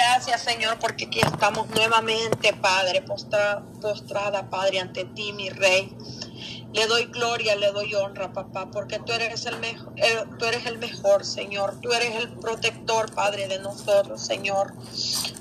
gracias, 0.00 0.42
Señor, 0.42 0.78
porque 0.78 1.06
aquí 1.06 1.20
estamos 1.20 1.68
nuevamente, 1.68 2.54
Padre, 2.54 3.02
postrada, 3.02 4.48
Padre, 4.48 4.80
ante 4.80 5.04
ti, 5.04 5.34
mi 5.34 5.50
Rey. 5.50 5.94
Le 6.72 6.86
doy 6.86 7.06
gloria, 7.06 7.54
le 7.56 7.70
doy 7.72 7.94
honra, 7.94 8.32
papá, 8.32 8.70
porque 8.70 8.98
tú 9.00 9.12
eres 9.12 9.44
el 9.44 9.58
mejor, 9.58 9.92
eh, 9.96 10.24
tú 10.38 10.46
eres 10.46 10.64
el 10.66 10.78
mejor, 10.78 11.26
Señor. 11.26 11.80
Tú 11.82 11.92
eres 11.92 12.16
el 12.16 12.30
protector, 12.30 13.14
Padre, 13.14 13.48
de 13.48 13.58
nosotros, 13.58 14.22
Señor. 14.22 14.72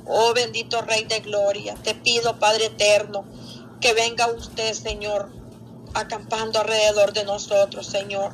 Oh 0.06 0.34
bendito 0.34 0.82
Rey 0.82 1.06
de 1.06 1.20
gloria, 1.22 1.76
te 1.76 1.96
pido, 1.96 2.38
Padre 2.38 2.66
eterno, 2.66 3.26
que 3.80 3.94
venga 3.94 4.28
usted, 4.28 4.74
Señor, 4.74 5.32
acampando 5.94 6.60
alrededor 6.60 7.14
de 7.14 7.24
nosotros, 7.24 7.88
Señor, 7.88 8.34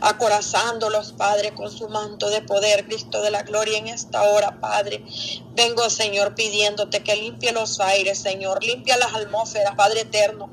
acorazándolos, 0.00 1.12
Padre, 1.12 1.54
con 1.54 1.70
su 1.70 1.88
manto 1.88 2.30
de 2.30 2.42
poder, 2.42 2.86
Cristo 2.86 3.22
de 3.22 3.30
la 3.30 3.42
gloria 3.42 3.78
en 3.78 3.88
esta 3.88 4.22
hora, 4.22 4.60
Padre. 4.60 5.04
Vengo, 5.54 5.88
Señor, 5.90 6.34
pidiéndote 6.34 7.02
que 7.02 7.16
limpie 7.16 7.52
los 7.52 7.80
aires, 7.80 8.18
Señor, 8.18 8.62
limpia 8.62 8.96
las 8.96 9.14
atmósferas, 9.14 9.74
Padre 9.76 10.02
eterno. 10.02 10.50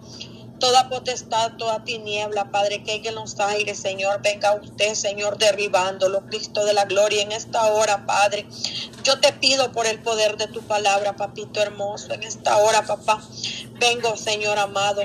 Toda 0.60 0.90
potestad, 0.90 1.54
toda 1.58 1.86
tiniebla, 1.86 2.52
Padre, 2.52 2.84
que 2.84 2.92
hay 2.92 3.08
en 3.08 3.16
los 3.16 3.40
aires, 3.40 3.80
Señor, 3.80 4.22
venga 4.22 4.54
usted, 4.56 4.94
Señor, 4.94 5.38
derribándolo, 5.38 6.26
Cristo 6.26 6.66
de 6.66 6.74
la 6.74 6.84
gloria, 6.84 7.22
en 7.22 7.32
esta 7.32 7.66
hora, 7.68 8.06
Padre. 8.06 8.46
Yo 9.04 9.22
te 9.22 9.32
pido 9.32 9.72
por 9.72 9.88
el 9.88 10.02
poder 10.02 10.36
de 10.36 10.48
tu 10.48 10.62
palabra, 10.62 11.16
papito 11.16 11.62
hermoso, 11.62 12.12
en 12.12 12.24
esta 12.24 12.58
hora, 12.58 12.86
papá. 12.86 13.24
Vengo, 13.80 14.18
Señor 14.18 14.60
amado, 14.60 15.02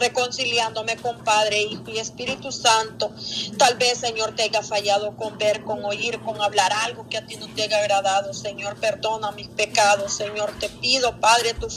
reconciliándome 0.00 0.96
con 0.96 1.22
Padre, 1.22 1.62
Hijo 1.62 1.84
y 1.88 1.98
Espíritu 1.98 2.50
Santo. 2.50 3.12
Tal 3.58 3.76
vez, 3.76 3.98
Señor, 3.98 4.34
te 4.34 4.42
haya 4.44 4.62
fallado 4.62 5.16
con 5.16 5.38
ver, 5.38 5.62
con 5.64 5.84
oír, 5.84 6.20
con 6.20 6.40
hablar 6.40 6.72
algo 6.72 7.08
que 7.08 7.18
a 7.18 7.26
ti 7.26 7.36
no 7.36 7.46
te 7.54 7.62
haya 7.62 7.78
agradado. 7.78 8.32
Señor, 8.34 8.76
perdona 8.76 9.30
mis 9.32 9.48
pecados. 9.48 10.12
Señor, 10.12 10.52
te 10.58 10.68
pido, 10.68 11.20
Padre, 11.20 11.54
tú, 11.54 11.70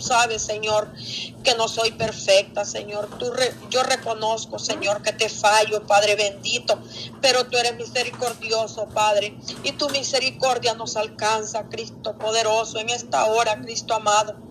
sabes, 0.00 0.42
Señor, 0.42 0.92
que 1.44 1.54
no 1.54 1.68
soy 1.68 1.92
perfecta, 1.92 2.64
Señor. 2.64 3.08
Tú 3.18 3.32
yo 3.70 3.82
reconozco, 3.82 4.58
Señor, 4.58 5.02
que 5.02 5.12
te 5.12 5.28
fallo, 5.28 5.86
Padre 5.86 6.16
bendito, 6.16 6.80
pero 7.20 7.46
tú 7.46 7.58
eres 7.58 7.76
misericordioso, 7.76 8.86
Padre. 8.86 9.36
Y 9.62 9.72
tu 9.72 9.88
misericordia 9.90 10.74
nos 10.74 10.96
alcanza, 10.96 11.68
Cristo 11.68 12.16
poderoso, 12.18 12.78
en 12.78 12.90
esta 12.90 13.26
hora, 13.26 13.60
Cristo 13.60 13.94
amado. 13.94 14.45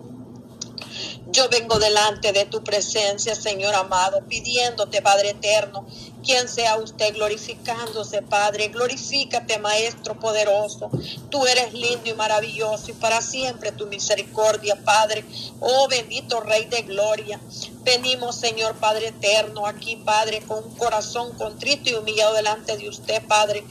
Yo 1.28 1.48
vengo 1.48 1.80
delante 1.80 2.32
de 2.32 2.44
tu 2.44 2.62
presencia, 2.62 3.34
Señor 3.34 3.74
amado, 3.74 4.24
pidiéndote, 4.28 5.02
Padre 5.02 5.30
eterno, 5.30 5.84
quien 6.24 6.48
sea 6.48 6.76
usted 6.76 7.14
glorificándose, 7.14 8.22
Padre. 8.22 8.68
Glorifícate, 8.68 9.58
Maestro 9.58 10.20
poderoso. 10.20 10.88
Tú 11.28 11.44
eres 11.46 11.74
lindo 11.74 12.08
y 12.08 12.14
maravilloso 12.14 12.92
y 12.92 12.94
para 12.94 13.20
siempre 13.20 13.72
tu 13.72 13.88
misericordia, 13.88 14.76
Padre. 14.84 15.24
Oh 15.58 15.88
bendito 15.88 16.38
Rey 16.40 16.66
de 16.66 16.82
gloria. 16.82 17.40
Venimos, 17.82 18.36
Señor 18.36 18.76
Padre 18.76 19.08
eterno, 19.08 19.66
aquí, 19.66 19.96
Padre, 19.96 20.42
con 20.46 20.62
un 20.62 20.76
corazón 20.76 21.36
contrito 21.36 21.90
y 21.90 21.94
humillado 21.94 22.34
delante 22.34 22.76
de 22.76 22.88
usted, 22.88 23.20
Padre. 23.26 23.64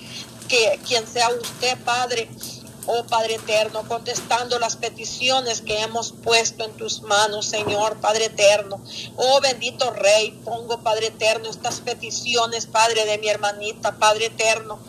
Que 0.49 0.77
quien 0.85 1.07
sea 1.07 1.29
usted, 1.29 1.77
Padre, 1.85 2.29
oh 2.87 3.03
Padre 3.05 3.35
eterno, 3.35 3.87
contestando 3.87 4.59
las 4.59 4.75
peticiones 4.75 5.61
que 5.61 5.81
hemos 5.81 6.11
puesto 6.11 6.63
en 6.65 6.73
tus 6.73 7.01
manos, 7.01 7.45
Señor, 7.45 7.99
Padre 7.99 8.25
eterno. 8.25 8.81
Oh 9.15 9.41
bendito 9.41 9.91
Rey, 9.91 10.31
pongo, 10.43 10.81
Padre 10.81 11.07
eterno, 11.07 11.49
estas 11.49 11.81
peticiones, 11.81 12.65
Padre 12.65 13.05
de 13.05 13.17
mi 13.17 13.27
hermanita, 13.27 13.97
Padre 13.97 14.27
eterno 14.27 14.79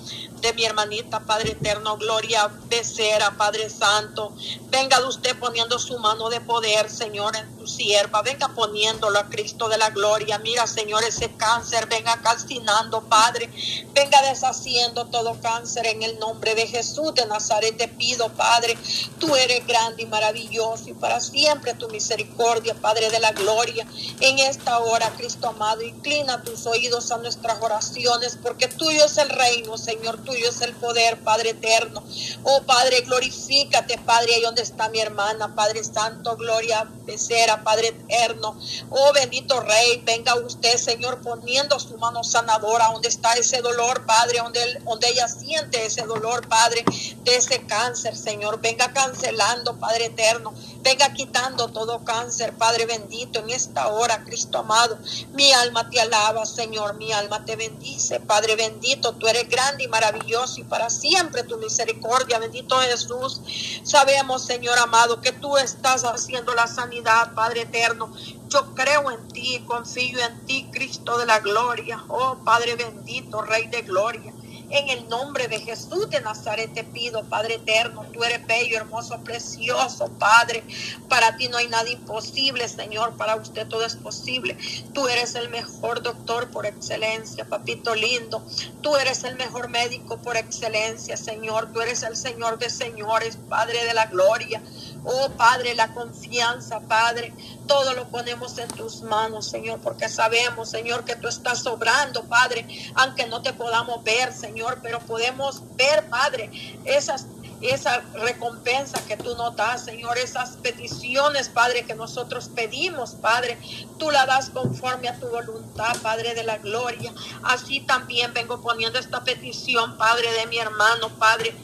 de 0.40 0.52
mi 0.52 0.64
hermanita, 0.64 1.20
Padre 1.20 1.52
eterno, 1.52 1.96
Gloria 1.96 2.48
Becerra, 2.68 3.36
Padre 3.36 3.70
Santo. 3.70 4.32
Venga 4.78 5.00
usted 5.08 5.34
poniendo 5.38 5.78
su 5.78 5.98
mano 5.98 6.28
de 6.28 6.38
poder, 6.42 6.90
Señor, 6.90 7.34
en 7.34 7.56
tu 7.56 7.66
sierva. 7.66 8.20
Venga 8.20 8.48
poniéndolo 8.48 9.18
a 9.18 9.30
Cristo 9.30 9.70
de 9.70 9.78
la 9.78 9.88
gloria. 9.88 10.38
Mira, 10.38 10.66
Señor, 10.66 11.02
ese 11.02 11.34
cáncer, 11.34 11.86
venga 11.86 12.20
calcinando, 12.20 13.00
Padre. 13.08 13.48
Venga 13.94 14.20
deshaciendo 14.20 15.06
todo 15.06 15.40
cáncer 15.40 15.86
en 15.86 16.02
el 16.02 16.18
nombre 16.18 16.54
de 16.54 16.66
Jesús 16.66 17.14
de 17.14 17.24
Nazaret. 17.24 17.74
Te 17.78 17.88
pido, 17.88 18.28
Padre, 18.34 18.76
tú 19.18 19.34
eres 19.34 19.66
grande 19.66 20.02
y 20.02 20.06
maravilloso 20.06 20.90
y 20.90 20.92
para 20.92 21.20
siempre 21.20 21.72
tu 21.72 21.88
misericordia, 21.88 22.74
Padre 22.74 23.08
de 23.08 23.18
la 23.18 23.32
gloria. 23.32 23.86
En 24.20 24.38
esta 24.40 24.78
hora, 24.80 25.10
Cristo 25.16 25.48
amado, 25.48 25.80
inclina 25.80 26.42
tus 26.42 26.66
oídos 26.66 27.10
a 27.12 27.16
nuestras 27.16 27.62
oraciones, 27.62 28.36
porque 28.42 28.68
tuyo 28.68 29.06
es 29.06 29.16
el 29.16 29.30
reino, 29.30 29.78
Señor 29.78 30.22
tuyo 30.22 30.50
es 30.50 30.60
el 30.60 30.74
poder, 30.74 31.18
Padre 31.20 31.50
eterno. 31.50 32.04
Oh 32.42 32.60
Padre, 32.64 33.00
glorifícate, 33.00 33.96
Padre, 34.04 34.34
ahí 34.34 34.42
donde 34.42 34.65
está 34.66 34.88
mi 34.88 35.00
hermana, 35.00 35.54
Padre 35.54 35.82
Santo, 35.84 36.36
gloria, 36.36 36.88
becerra, 37.04 37.62
Padre 37.62 37.88
eterno. 37.88 38.58
Oh 38.90 39.12
bendito 39.12 39.60
Rey, 39.60 40.02
venga 40.04 40.34
usted, 40.34 40.76
Señor, 40.76 41.20
poniendo 41.22 41.78
su 41.78 41.96
mano 41.98 42.22
sanadora, 42.24 42.88
donde 42.92 43.08
está 43.08 43.34
ese 43.34 43.60
dolor, 43.62 44.04
Padre, 44.06 44.38
donde, 44.38 44.60
donde 44.84 45.08
ella 45.08 45.28
siente 45.28 45.86
ese 45.86 46.02
dolor, 46.02 46.46
Padre, 46.48 46.84
de 47.22 47.36
ese 47.36 47.64
cáncer, 47.66 48.16
Señor. 48.16 48.60
Venga 48.60 48.92
cancelando, 48.92 49.76
Padre 49.78 50.06
eterno. 50.06 50.52
Venga 50.82 51.12
quitando 51.14 51.68
todo 51.68 52.04
cáncer, 52.04 52.52
Padre 52.56 52.86
bendito, 52.86 53.40
en 53.40 53.50
esta 53.50 53.88
hora, 53.88 54.24
Cristo 54.24 54.58
amado. 54.58 54.98
Mi 55.32 55.52
alma 55.52 55.88
te 55.90 56.00
alaba, 56.00 56.46
Señor, 56.46 56.94
mi 56.94 57.12
alma 57.12 57.44
te 57.44 57.56
bendice, 57.56 58.20
Padre 58.20 58.56
bendito. 58.56 59.12
Tú 59.14 59.26
eres 59.26 59.48
grande 59.48 59.84
y 59.84 59.88
maravilloso 59.88 60.60
y 60.60 60.64
para 60.64 60.90
siempre 60.90 61.42
tu 61.42 61.56
misericordia, 61.58 62.38
bendito 62.38 62.78
Jesús. 62.80 63.40
Sabemos, 63.82 64.44
Señor 64.44 64.55
amado, 64.82 65.20
que 65.20 65.32
tú 65.32 65.56
estás 65.56 66.04
haciendo 66.04 66.54
la 66.54 66.66
sanidad, 66.66 67.34
Padre 67.34 67.62
eterno. 67.62 68.12
Yo 68.48 68.74
creo 68.74 69.10
en 69.10 69.28
ti, 69.28 69.62
confío 69.66 70.18
en 70.20 70.46
ti, 70.46 70.68
Cristo 70.72 71.18
de 71.18 71.26
la 71.26 71.40
gloria. 71.40 72.04
Oh 72.08 72.38
Padre 72.44 72.76
bendito, 72.76 73.42
Rey 73.42 73.66
de 73.68 73.82
gloria. 73.82 74.32
En 74.68 74.88
el 74.88 75.08
nombre 75.08 75.46
de 75.46 75.60
Jesús 75.60 76.10
de 76.10 76.20
Nazaret 76.20 76.72
te 76.74 76.82
pido, 76.82 77.22
Padre 77.24 77.54
eterno, 77.54 78.04
tú 78.12 78.24
eres 78.24 78.44
bello, 78.46 78.76
hermoso, 78.76 79.18
precioso, 79.22 80.08
Padre. 80.18 80.64
Para 81.08 81.36
ti 81.36 81.48
no 81.48 81.56
hay 81.56 81.68
nada 81.68 81.88
imposible, 81.88 82.68
Señor. 82.68 83.16
Para 83.16 83.36
usted 83.36 83.68
todo 83.68 83.84
es 83.84 83.94
posible. 83.94 84.56
Tú 84.92 85.06
eres 85.06 85.36
el 85.36 85.50
mejor 85.50 86.02
doctor 86.02 86.50
por 86.50 86.66
excelencia, 86.66 87.44
papito 87.44 87.94
lindo. 87.94 88.44
Tú 88.82 88.96
eres 88.96 89.22
el 89.22 89.36
mejor 89.36 89.68
médico 89.68 90.18
por 90.18 90.36
excelencia, 90.36 91.16
Señor. 91.16 91.72
Tú 91.72 91.80
eres 91.80 92.02
el 92.02 92.16
Señor 92.16 92.58
de 92.58 92.68
señores, 92.68 93.38
Padre 93.48 93.84
de 93.84 93.94
la 93.94 94.06
gloria. 94.06 94.60
Oh 95.08 95.30
Padre, 95.30 95.76
la 95.76 95.94
confianza, 95.94 96.80
Padre, 96.80 97.32
todo 97.68 97.94
lo 97.94 98.08
ponemos 98.08 98.58
en 98.58 98.66
tus 98.68 99.02
manos, 99.02 99.48
Señor, 99.48 99.78
porque 99.80 100.08
sabemos, 100.08 100.68
Señor, 100.68 101.04
que 101.04 101.14
tú 101.14 101.28
estás 101.28 101.62
sobrando, 101.62 102.24
Padre, 102.24 102.66
aunque 102.96 103.26
no 103.26 103.40
te 103.40 103.52
podamos 103.52 104.02
ver, 104.02 104.32
Señor, 104.32 104.80
pero 104.82 104.98
podemos 104.98 105.62
ver, 105.76 106.08
Padre, 106.08 106.50
esas 106.84 107.26
esa 107.60 108.02
recompensa 108.14 109.00
que 109.06 109.16
tú 109.16 109.34
nos 109.36 109.56
das, 109.56 109.84
Señor, 109.84 110.18
esas 110.18 110.56
peticiones, 110.56 111.48
Padre, 111.48 111.86
que 111.86 111.94
nosotros 111.94 112.50
pedimos, 112.54 113.12
Padre, 113.12 113.58
tú 113.98 114.10
la 114.10 114.26
das 114.26 114.50
conforme 114.50 115.08
a 115.08 115.18
tu 115.18 115.26
voluntad, 115.28 115.96
Padre 116.02 116.34
de 116.34 116.44
la 116.44 116.58
gloria. 116.58 117.12
Así 117.42 117.80
también 117.80 118.34
vengo 118.34 118.60
poniendo 118.60 118.98
esta 118.98 119.24
petición, 119.24 119.96
Padre, 119.96 120.30
de 120.32 120.46
mi 120.46 120.58
hermano, 120.58 121.08
Padre, 121.18 121.54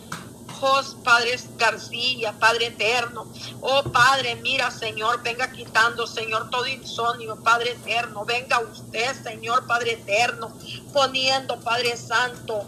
Padre 1.02 1.36
García, 1.56 2.32
Padre 2.38 2.66
eterno. 2.66 3.26
Oh 3.60 3.82
Padre, 3.82 4.36
mira, 4.36 4.70
Señor, 4.70 5.20
venga 5.22 5.50
quitando, 5.50 6.06
Señor, 6.06 6.50
todo 6.50 6.66
insomnio, 6.66 7.36
Padre 7.42 7.72
eterno. 7.72 8.24
Venga 8.24 8.60
usted, 8.60 9.12
Señor, 9.22 9.66
Padre 9.66 9.92
eterno, 9.94 10.56
poniendo, 10.92 11.58
Padre 11.60 11.96
Santo, 11.96 12.64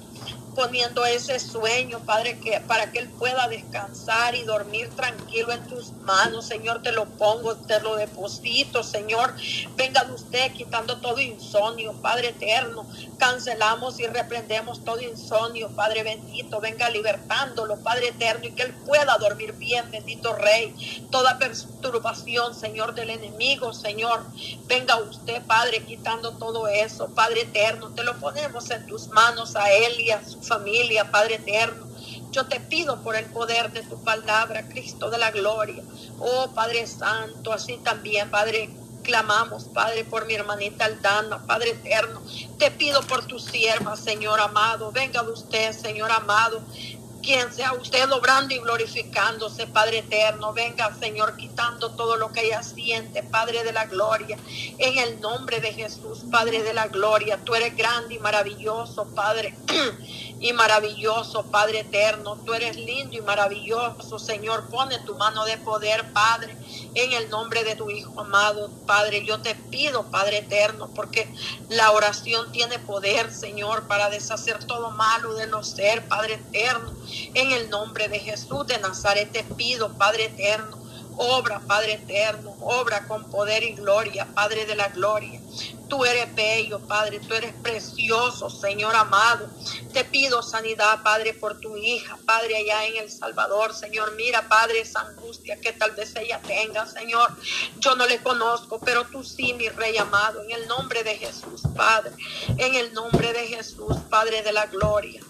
poniendo 0.55 1.05
ese 1.05 1.39
sueño, 1.41 2.01
Padre, 2.01 2.39
que 2.39 2.61
para 2.61 2.93
que 2.93 3.01
Él 3.01 3.09
pueda 3.09 3.49
descansar 3.49 4.35
y 4.35 4.45
dormir 4.45 4.89
tranquilo 4.91 5.53
en 5.53 5.67
tus 5.67 5.93
manos, 6.03 6.47
Señor, 6.47 6.83
te 6.83 6.93
lo 6.93 7.07
pongo, 7.07 7.57
te 7.57 7.81
lo 7.81 7.97
deposito, 7.97 8.83
Señor. 8.83 9.35
Venga 9.77 10.05
de 10.05 10.13
usted 10.13 10.53
quitando 10.53 10.99
todo 10.99 11.21
insomnio, 11.21 11.93
Padre 12.01 12.29
eterno. 12.29 12.87
Cancelamos 13.19 13.99
y 14.01 14.07
reprendemos 14.07 14.85
todo 14.85 15.01
insomnio, 15.01 15.71
Padre 15.75 16.03
bendito. 16.03 16.61
Venga 16.61 16.89
libertándolo, 16.91 17.77
Padre 17.81 18.09
eterno, 18.09 18.47
y 18.47 18.53
que 18.53 18.63
Él 18.63 18.75
pueda 18.87 19.17
dormir 19.19 19.55
bien, 19.55 19.91
bendito 19.91 20.35
Rey. 20.35 21.07
Toda 21.11 21.39
perturbación, 21.39 22.55
Señor, 22.55 22.95
del 22.95 23.11
enemigo, 23.11 23.73
Señor. 23.73 24.25
Venga 24.67 24.97
usted, 24.97 25.43
Padre, 25.47 25.85
quitando 25.85 26.33
todo 26.33 26.69
eso, 26.69 27.09
Padre 27.09 27.43
eterno. 27.43 27.91
Te 27.91 28.05
lo 28.05 28.17
ponemos 28.19 28.71
en 28.71 28.87
tus 28.87 29.09
manos 29.09 29.57
a 29.57 29.73
Él 29.73 30.01
y 30.01 30.11
a 30.11 30.25
su 30.25 30.44
familia, 30.45 31.11
Padre 31.11 31.37
eterno. 31.37 31.87
Yo 32.31 32.47
te 32.47 32.61
pido 32.61 33.01
por 33.03 33.17
el 33.17 33.27
poder 33.27 33.73
de 33.73 33.83
tu 33.83 34.03
palabra, 34.03 34.69
Cristo 34.69 35.11
de 35.11 35.19
la 35.19 35.31
gloria. 35.31 35.83
Oh 36.19 36.51
Padre 36.55 36.87
Santo, 36.87 37.53
así 37.53 37.79
también, 37.85 38.31
Padre, 38.31 38.71
clamamos, 39.03 39.65
Padre, 39.65 40.05
por 40.05 40.27
mi 40.27 40.35
hermanita 40.35 40.87
Aldana, 40.87 41.47
Padre 41.47 41.71
eterno. 41.71 42.23
Te 42.59 42.71
pido 42.71 43.03
por 43.03 43.25
tu 43.27 43.39
sierva, 43.39 43.97
Señor 43.97 44.41
amado. 44.41 44.91
Venga 44.91 45.23
de 45.23 45.31
usted, 45.31 45.73
Señor 45.73 46.11
amado 46.11 46.63
quien 47.25 47.53
sea 47.53 47.73
usted 47.73 48.11
obrando 48.13 48.55
y 48.55 48.59
glorificándose, 48.59 49.67
Padre 49.67 49.99
eterno. 50.01 50.53
Venga, 50.53 50.95
Señor, 51.01 51.37
quitando 51.37 51.91
todo 51.93 52.17
lo 52.17 52.31
que 52.33 52.43
ella 52.47 52.63
siente, 52.63 53.23
Padre 53.23 53.65
de 53.65 53.73
la 53.73 53.87
gloria. 53.87 54.39
En 54.79 54.99
el 54.99 55.21
nombre 55.21 55.61
de 55.61 55.73
Jesús, 55.73 56.21
Padre 56.31 56.63
de 56.63 56.75
la 56.75 56.89
gloria. 56.89 57.39
Tú 57.43 57.55
eres 57.55 57.75
grande 57.77 58.15
y 58.15 58.19
maravilloso, 58.19 59.07
Padre. 59.15 59.57
y 60.41 60.53
maravilloso, 60.53 61.45
Padre 61.45 61.81
eterno. 61.81 62.37
Tú 62.45 62.53
eres 62.53 62.77
lindo 62.77 63.17
y 63.17 63.23
maravilloso, 63.23 64.19
Señor. 64.19 64.69
Pone 64.69 64.99
tu 65.01 65.15
mano 65.15 65.47
de 65.47 65.57
poder, 65.57 66.13
Padre, 66.13 66.55
en 66.95 67.13
el 67.13 67.31
nombre 67.31 67.65
de 67.65 67.77
tu 67.77 67.89
Hijo 67.89 68.21
amado, 68.21 68.71
Padre. 68.87 69.25
Yo 69.25 69.41
te 69.41 69.55
pido, 69.55 70.11
Padre 70.11 70.39
eterno, 70.39 70.91
porque 70.95 71.27
la 71.71 71.93
oración 71.93 72.53
tiene 72.53 72.79
poder, 72.79 73.33
Señor, 73.33 73.87
para 73.87 74.11
deshacer 74.11 74.63
todo 74.65 74.91
malo 74.91 75.33
de 75.33 75.47
los 75.47 75.69
ser, 75.69 76.07
Padre 76.09 76.35
eterno. 76.35 76.93
En 77.35 77.53
el 77.53 77.71
nombre 77.71 78.09
de 78.09 78.21
Jesús 78.21 78.67
de 78.67 78.79
Nazaret 78.79 79.31
te 79.33 79.45
pido, 79.45 79.93
Padre 79.97 80.27
eterno. 80.27 80.79
Obra, 81.17 81.61
Padre 81.61 81.95
eterno, 81.95 82.57
obra 82.61 83.07
con 83.07 83.31
poder 83.31 83.63
y 83.63 83.75
gloria, 83.75 84.27
Padre 84.35 84.67
de 84.67 84.75
la 84.75 84.89
gloria. 84.89 85.41
Tú 85.95 86.05
eres 86.05 86.35
bello, 86.35 86.81
Padre, 86.81 87.21
tú 87.21 87.35
eres 87.35 87.55
precioso, 87.63 88.51
Señor 88.51 88.97
amado. 88.97 89.49
Te 89.93 90.05
pido 90.05 90.43
sanidad, 90.43 91.05
Padre, 91.05 91.35
por 91.35 91.61
tu 91.61 91.77
hija, 91.77 92.19
Padre, 92.27 92.57
allá 92.57 92.85
en 92.87 92.97
El 92.97 93.13
Salvador, 93.13 93.73
Señor. 93.73 94.13
Mira, 94.17 94.49
Padre, 94.49 94.81
esa 94.81 95.03
angustia 95.03 95.61
que 95.61 95.73
tal 95.73 95.93
vez 95.93 96.17
ella 96.17 96.41
tenga, 96.43 96.85
Señor. 96.85 97.37
Yo 97.79 97.95
no 97.95 98.07
le 98.07 98.19
conozco, 98.19 98.81
pero 98.81 99.05
tú 99.05 99.23
sí, 99.23 99.55
mi 99.55 99.69
Rey 99.69 99.97
amado, 99.97 100.43
en 100.43 100.51
el 100.51 100.67
nombre 100.67 101.05
de 101.05 101.17
Jesús, 101.17 101.63
Padre. 101.77 102.11
En 102.59 102.75
el 102.75 102.93
nombre 102.93 103.33
de 103.33 103.47
Jesús, 103.47 103.97
Padre 104.11 104.43
de 104.43 104.53
la 104.53 104.67
gloria. 104.67 105.23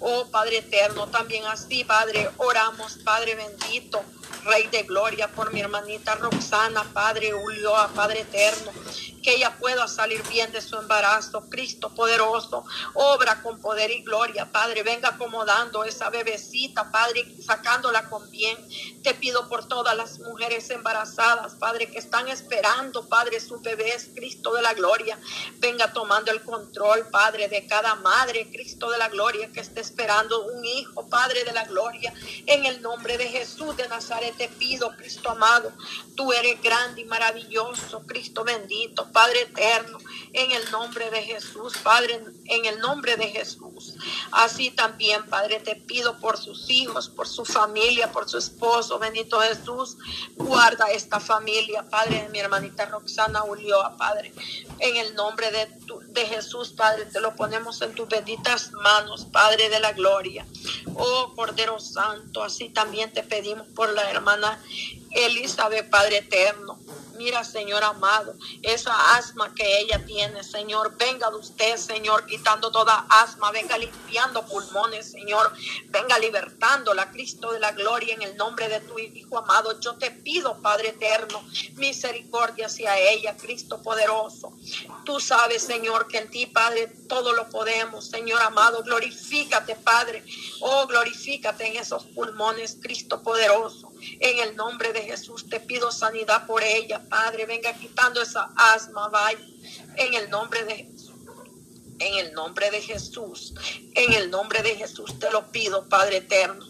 Oh, 0.00 0.26
Padre 0.26 0.58
eterno, 0.58 1.06
también 1.06 1.46
así, 1.46 1.82
Padre, 1.82 2.28
oramos, 2.36 2.98
Padre 3.04 3.36
bendito. 3.36 4.04
Rey 4.44 4.66
de 4.68 4.82
gloria, 4.84 5.28
por 5.28 5.52
mi 5.52 5.60
hermanita 5.60 6.14
Roxana, 6.16 6.84
Padre 6.92 7.34
Ulloa, 7.34 7.88
Padre 7.94 8.20
eterno 8.20 8.72
que 9.22 9.34
ella 9.34 9.56
pueda 9.58 9.86
salir 9.88 10.22
bien 10.28 10.50
de 10.52 10.60
su 10.60 10.76
embarazo. 10.76 11.48
Cristo 11.50 11.90
poderoso, 11.90 12.64
obra 12.94 13.42
con 13.42 13.60
poder 13.60 13.90
y 13.90 14.02
gloria, 14.02 14.50
Padre. 14.50 14.82
Venga 14.82 15.10
acomodando 15.10 15.84
esa 15.84 16.10
bebecita, 16.10 16.90
Padre, 16.90 17.26
sacándola 17.44 18.08
con 18.08 18.30
bien. 18.30 18.56
Te 19.02 19.14
pido 19.14 19.48
por 19.48 19.66
todas 19.68 19.96
las 19.96 20.18
mujeres 20.20 20.70
embarazadas, 20.70 21.54
Padre, 21.54 21.90
que 21.90 21.98
están 21.98 22.28
esperando, 22.28 23.08
Padre, 23.08 23.40
su 23.40 23.60
bebé 23.60 23.94
es 23.94 24.10
Cristo 24.14 24.54
de 24.54 24.62
la 24.62 24.74
gloria. 24.74 25.18
Venga 25.58 25.92
tomando 25.92 26.30
el 26.30 26.42
control, 26.42 27.08
Padre, 27.10 27.48
de 27.48 27.66
cada 27.66 27.94
madre, 27.96 28.50
Cristo 28.50 28.90
de 28.90 28.98
la 28.98 29.08
gloria, 29.08 29.50
que 29.52 29.60
esté 29.60 29.80
esperando 29.80 30.44
un 30.44 30.64
hijo, 30.64 31.08
Padre 31.08 31.44
de 31.44 31.52
la 31.52 31.64
gloria. 31.64 32.12
En 32.46 32.64
el 32.64 32.80
nombre 32.82 33.18
de 33.18 33.28
Jesús 33.28 33.76
de 33.76 33.88
Nazaret 33.88 34.29
te 34.32 34.48
pido, 34.48 34.94
Cristo 34.96 35.30
amado, 35.30 35.72
tú 36.14 36.32
eres 36.32 36.60
grande 36.62 37.02
y 37.02 37.04
maravilloso, 37.04 38.02
Cristo 38.06 38.44
bendito. 38.44 39.10
Padre 39.12 39.42
eterno, 39.42 39.98
en 40.32 40.52
el 40.52 40.70
nombre 40.70 41.10
de 41.10 41.22
Jesús, 41.22 41.74
Padre, 41.82 42.20
en 42.46 42.64
el 42.64 42.78
nombre 42.80 43.16
de 43.16 43.28
Jesús. 43.28 43.94
Así 44.32 44.70
también, 44.70 45.26
Padre, 45.26 45.60
te 45.60 45.76
pido 45.76 46.18
por 46.18 46.36
sus 46.36 46.70
hijos, 46.70 47.08
por 47.08 47.28
su 47.28 47.44
familia, 47.44 48.12
por 48.12 48.28
su 48.28 48.38
esposo, 48.38 48.98
bendito 48.98 49.40
Jesús, 49.40 49.96
guarda 50.36 50.86
esta 50.90 51.20
familia, 51.20 51.88
Padre, 51.88 52.22
de 52.22 52.28
mi 52.28 52.38
hermanita 52.38 52.86
Roxana 52.86 53.44
Ulloa, 53.44 53.96
Padre, 53.96 54.32
en 54.78 54.96
el 54.96 55.14
nombre 55.14 55.50
de, 55.50 55.68
de 56.12 56.26
Jesús, 56.26 56.72
Padre, 56.72 57.06
te 57.06 57.20
lo 57.20 57.34
ponemos 57.36 57.80
en 57.82 57.94
tus 57.94 58.08
benditas 58.08 58.72
manos, 58.72 59.26
Padre 59.26 59.68
de 59.68 59.80
la 59.80 59.92
gloria. 59.92 60.46
Oh 60.94 61.32
Cordero 61.34 61.78
Santo, 61.78 62.42
así 62.42 62.68
también 62.68 63.12
te 63.12 63.22
pedimos 63.22 63.66
por 63.68 63.90
la 63.90 64.10
hermana 64.10 64.60
Elizabeth, 65.10 65.88
Padre 65.90 66.18
eterno. 66.18 66.78
Mira, 67.20 67.44
Señor 67.44 67.84
amado, 67.84 68.34
esa 68.62 69.14
asma 69.14 69.54
que 69.54 69.80
ella 69.80 70.02
tiene, 70.06 70.42
Señor, 70.42 70.96
venga 70.96 71.28
de 71.28 71.36
usted, 71.36 71.76
Señor, 71.76 72.24
quitando 72.24 72.70
toda 72.70 73.04
asma, 73.10 73.50
venga 73.50 73.76
limpiando 73.76 74.46
pulmones, 74.46 75.10
Señor, 75.10 75.52
venga 75.88 76.18
libertándola, 76.18 77.10
Cristo 77.10 77.52
de 77.52 77.60
la 77.60 77.72
gloria, 77.72 78.14
en 78.14 78.22
el 78.22 78.38
nombre 78.38 78.70
de 78.70 78.80
tu 78.80 78.98
Hijo 78.98 79.36
amado. 79.36 79.78
Yo 79.80 79.96
te 79.96 80.10
pido, 80.10 80.62
Padre 80.62 80.88
eterno, 80.88 81.44
misericordia 81.74 82.68
hacia 82.68 82.98
ella, 82.98 83.36
Cristo 83.36 83.82
poderoso. 83.82 84.56
Tú 85.04 85.20
sabes, 85.20 85.62
Señor, 85.62 86.08
que 86.08 86.16
en 86.16 86.30
ti, 86.30 86.46
Padre, 86.46 86.86
todo 87.06 87.34
lo 87.34 87.50
podemos, 87.50 88.06
Señor 88.06 88.40
amado. 88.40 88.82
Glorifícate, 88.82 89.76
Padre. 89.76 90.24
Oh, 90.62 90.86
glorifícate 90.86 91.66
en 91.66 91.76
esos 91.76 92.06
pulmones, 92.06 92.78
Cristo 92.80 93.22
poderoso. 93.22 93.89
En 94.20 94.38
el 94.38 94.56
nombre 94.56 94.92
de 94.92 95.02
Jesús 95.02 95.48
te 95.48 95.60
pido 95.60 95.90
sanidad 95.90 96.46
por 96.46 96.62
ella, 96.62 97.02
Padre. 97.08 97.46
Venga 97.46 97.72
quitando 97.74 98.20
esa 98.20 98.50
asma, 98.56 99.08
vaya. 99.08 99.44
En 99.96 100.14
el 100.14 100.30
nombre 100.30 100.64
de 100.64 100.76
Jesús. 100.76 101.12
En 101.98 102.14
el 102.14 102.32
nombre 102.32 102.70
de 102.70 102.80
Jesús. 102.80 103.54
En 103.94 104.12
el 104.12 104.30
nombre 104.30 104.62
de 104.62 104.76
Jesús 104.76 105.18
te 105.18 105.30
lo 105.30 105.50
pido, 105.50 105.88
Padre 105.88 106.18
eterno. 106.18 106.66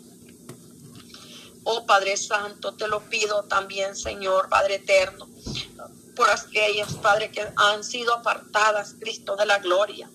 Oh 1.65 1.85
Padre 1.87 2.17
Santo, 2.17 2.75
te 2.75 2.89
lo 2.89 3.01
pido 3.11 3.45
también, 3.45 3.95
Señor, 3.95 4.49
Padre 4.49 4.77
eterno 4.77 5.29
por 6.21 6.29
aquellas, 6.29 6.93
Padre, 6.97 7.31
que 7.31 7.47
han 7.57 7.83
sido 7.83 8.15
apartadas, 8.15 8.95
Cristo, 9.01 9.37
de 9.37 9.47
la 9.47 9.59
gloria. 9.59 10.11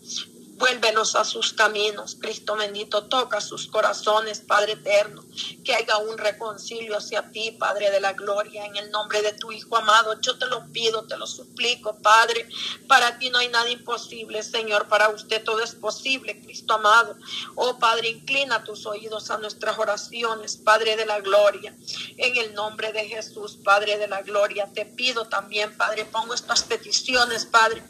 Vuélvelos 0.58 1.18
a 1.18 1.26
sus 1.26 1.52
caminos, 1.52 2.16
Cristo 2.18 2.56
bendito, 2.56 3.08
toca 3.08 3.42
sus 3.42 3.68
corazones, 3.68 4.40
Padre 4.40 4.74
eterno, 4.74 5.22
que 5.66 5.74
haya 5.74 5.98
un 5.98 6.18
reconcilio 6.18 6.96
hacia 6.96 7.30
ti, 7.32 7.52
Padre 7.52 7.92
de 7.92 8.00
la 8.00 8.14
gloria, 8.14 8.66
en 8.66 8.78
el 8.78 8.90
nombre 8.90 9.22
de 9.22 9.34
tu 9.34 9.52
Hijo 9.52 9.76
amado. 9.76 10.20
Yo 10.22 10.38
te 10.38 10.46
lo 10.46 10.66
pido, 10.72 11.04
te 11.04 11.18
lo 11.18 11.28
suplico, 11.28 11.98
Padre. 12.02 12.48
Para 12.88 13.20
ti 13.20 13.30
no 13.30 13.40
hay 13.40 13.50
nada 13.50 13.70
imposible, 13.70 14.42
Señor, 14.44 14.88
para 14.88 15.10
usted 15.10 15.44
todo 15.44 15.60
es 15.60 15.76
posible, 15.76 16.42
Cristo 16.42 16.76
amado. 16.76 17.18
Oh 17.56 17.78
Padre, 17.78 18.08
inclina 18.08 18.64
tus 18.64 18.86
oídos 18.86 19.32
a 19.32 19.38
nuestras 19.38 19.78
oraciones, 19.78 20.56
Padre 20.56 20.96
de 20.96 21.06
la 21.06 21.20
gloria. 21.20 21.76
En 22.16 22.38
el 22.38 22.54
nombre 22.54 22.94
de 22.94 23.06
Jesús, 23.10 23.58
Padre 23.62 23.98
de 23.98 24.08
la 24.08 24.22
gloria, 24.22 24.72
te 24.74 24.86
pido 24.86 25.26
también, 25.26 25.76
Padre, 25.76 26.06
pongo 26.06 26.34
estas 26.34 26.64
peticiones, 26.64 27.46
Padre 27.46 27.84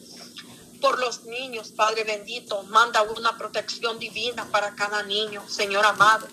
por 0.85 0.99
los 0.99 1.23
niños, 1.23 1.69
Padre 1.75 2.03
bendito. 2.03 2.61
Manda 2.65 3.01
una 3.01 3.35
protección 3.39 3.97
divina 3.97 4.45
para 4.51 4.75
cada 4.75 5.01
niño, 5.01 5.43
Señor 5.49 5.83
amado. 5.83 6.27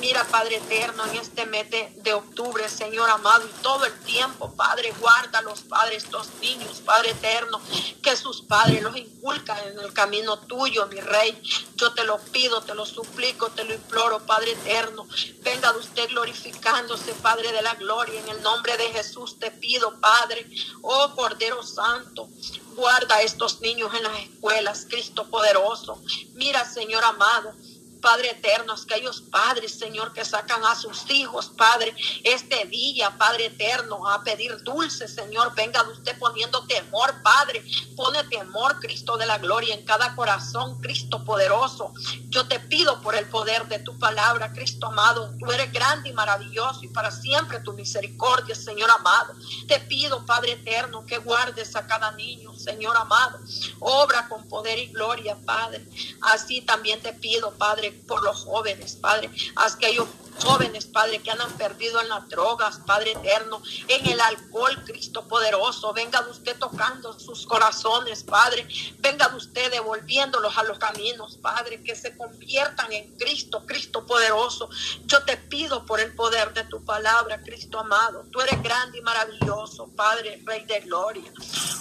Mira, 0.00 0.24
Padre 0.24 0.56
eterno, 0.56 1.04
en 1.04 1.16
este 1.16 1.44
mes 1.44 1.66
de, 1.70 2.14
octubre, 2.14 2.66
Señor 2.70 3.10
amado, 3.10 3.44
y 3.44 3.62
todo 3.62 3.84
el 3.84 3.92
tiempo, 4.04 4.54
Padre, 4.56 4.94
guarda 4.98 5.42
los 5.42 5.60
padres, 5.60 6.04
estos 6.04 6.28
niños, 6.40 6.80
Padre 6.86 7.10
eterno, 7.10 7.60
que 8.02 8.16
sus 8.16 8.40
padres 8.40 8.82
los 8.82 8.96
inculcan 8.96 9.58
en 9.68 9.78
el 9.78 9.92
camino 9.92 10.38
tuyo, 10.38 10.86
mi 10.86 11.00
Rey. 11.00 11.38
Yo 11.76 11.92
te 11.92 12.04
lo 12.04 12.16
pido, 12.32 12.62
te 12.62 12.74
lo 12.74 12.86
suplico, 12.86 13.50
te 13.50 13.64
lo 13.64 13.74
imploro, 13.74 14.20
Padre 14.20 14.52
eterno. 14.52 15.06
Venga 15.40 15.70
de 15.74 15.80
usted 15.80 16.08
glorificándose, 16.08 17.12
Padre 17.20 17.52
de 17.52 17.60
la 17.60 17.74
gloria. 17.74 18.18
En 18.20 18.28
el 18.30 18.40
nombre 18.40 18.74
de 18.78 18.90
Jesús 18.90 19.38
te 19.38 19.50
pido, 19.50 20.00
Padre. 20.00 20.48
Oh 20.80 21.12
Cordero 21.14 21.62
Santo, 21.62 22.30
Guarda 22.78 23.16
a 23.16 23.22
estos 23.22 23.60
niños 23.60 23.92
en 23.92 24.04
las 24.04 24.20
escuelas, 24.20 24.86
Cristo 24.88 25.28
poderoso. 25.28 26.00
Mira, 26.34 26.64
Señor 26.64 27.02
amado, 27.02 27.52
Padre 28.00 28.30
eterno, 28.30 28.74
aquellos 28.74 29.20
padres, 29.22 29.78
Señor, 29.78 30.12
que 30.12 30.24
sacan 30.24 30.64
a 30.64 30.74
sus 30.74 31.08
hijos, 31.10 31.50
Padre, 31.56 31.94
este 32.24 32.64
día, 32.66 33.16
Padre 33.18 33.46
eterno, 33.46 34.08
a 34.08 34.22
pedir 34.22 34.62
dulce, 34.62 35.08
Señor, 35.08 35.54
venga 35.54 35.82
de 35.84 35.92
usted 35.92 36.18
poniendo 36.18 36.66
temor, 36.66 37.14
Padre, 37.22 37.64
pone 37.96 38.22
temor, 38.24 38.78
Cristo 38.80 39.16
de 39.16 39.26
la 39.26 39.38
gloria, 39.38 39.74
en 39.74 39.84
cada 39.84 40.14
corazón, 40.14 40.80
Cristo 40.80 41.24
poderoso. 41.24 41.92
Yo 42.28 42.46
te 42.46 42.60
pido 42.60 43.00
por 43.00 43.14
el 43.14 43.28
poder 43.28 43.66
de 43.68 43.78
tu 43.80 43.98
palabra, 43.98 44.52
Cristo 44.52 44.86
amado, 44.86 45.34
tú 45.38 45.50
eres 45.50 45.72
grande 45.72 46.10
y 46.10 46.12
maravilloso 46.12 46.80
y 46.82 46.88
para 46.88 47.10
siempre 47.10 47.60
tu 47.60 47.72
misericordia, 47.72 48.54
Señor 48.54 48.90
amado. 48.90 49.34
Te 49.66 49.80
pido, 49.80 50.24
Padre 50.24 50.52
eterno, 50.52 51.04
que 51.06 51.18
guardes 51.18 51.74
a 51.76 51.86
cada 51.86 52.12
niño, 52.12 52.54
Señor 52.54 52.96
amado, 52.96 53.38
obra 53.80 54.28
con 54.28 54.46
poder 54.48 54.78
y 54.78 54.86
gloria, 54.86 55.36
Padre. 55.44 55.86
Así 56.20 56.60
también 56.62 57.00
te 57.00 57.12
pido, 57.12 57.52
Padre, 57.52 57.87
por 57.92 58.22
los 58.22 58.44
jóvenes, 58.44 58.96
Padre. 58.96 59.30
Haz 59.56 59.76
que 59.76 59.88
ellos 59.88 60.08
jóvenes, 60.42 60.86
Padre, 60.86 61.20
que 61.20 61.30
han 61.30 61.38
perdido 61.56 62.00
en 62.00 62.08
las 62.08 62.28
drogas, 62.28 62.80
Padre 62.86 63.12
eterno, 63.12 63.62
en 63.88 64.06
el 64.06 64.20
alcohol, 64.20 64.82
Cristo 64.84 65.26
poderoso. 65.26 65.92
Venga 65.92 66.22
de 66.22 66.30
usted 66.30 66.56
tocando 66.58 67.18
sus 67.18 67.46
corazones, 67.46 68.22
Padre. 68.22 68.66
Venga 68.98 69.28
de 69.28 69.36
usted 69.36 69.70
devolviéndolos 69.70 70.56
a 70.56 70.62
los 70.64 70.78
caminos, 70.78 71.36
Padre, 71.36 71.82
que 71.82 71.96
se 71.96 72.16
conviertan 72.16 72.92
en 72.92 73.16
Cristo, 73.16 73.64
Cristo 73.66 74.06
poderoso. 74.06 74.68
Yo 75.06 75.22
te 75.24 75.36
pido 75.36 75.84
por 75.86 76.00
el 76.00 76.14
poder 76.14 76.52
de 76.54 76.64
tu 76.64 76.84
palabra, 76.84 77.42
Cristo 77.42 77.78
amado. 77.78 78.24
Tú 78.30 78.40
eres 78.40 78.62
grande 78.62 78.98
y 78.98 79.02
maravilloso, 79.02 79.88
Padre, 79.96 80.42
Rey 80.44 80.64
de 80.64 80.80
gloria. 80.80 81.32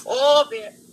Oh, 0.06 0.46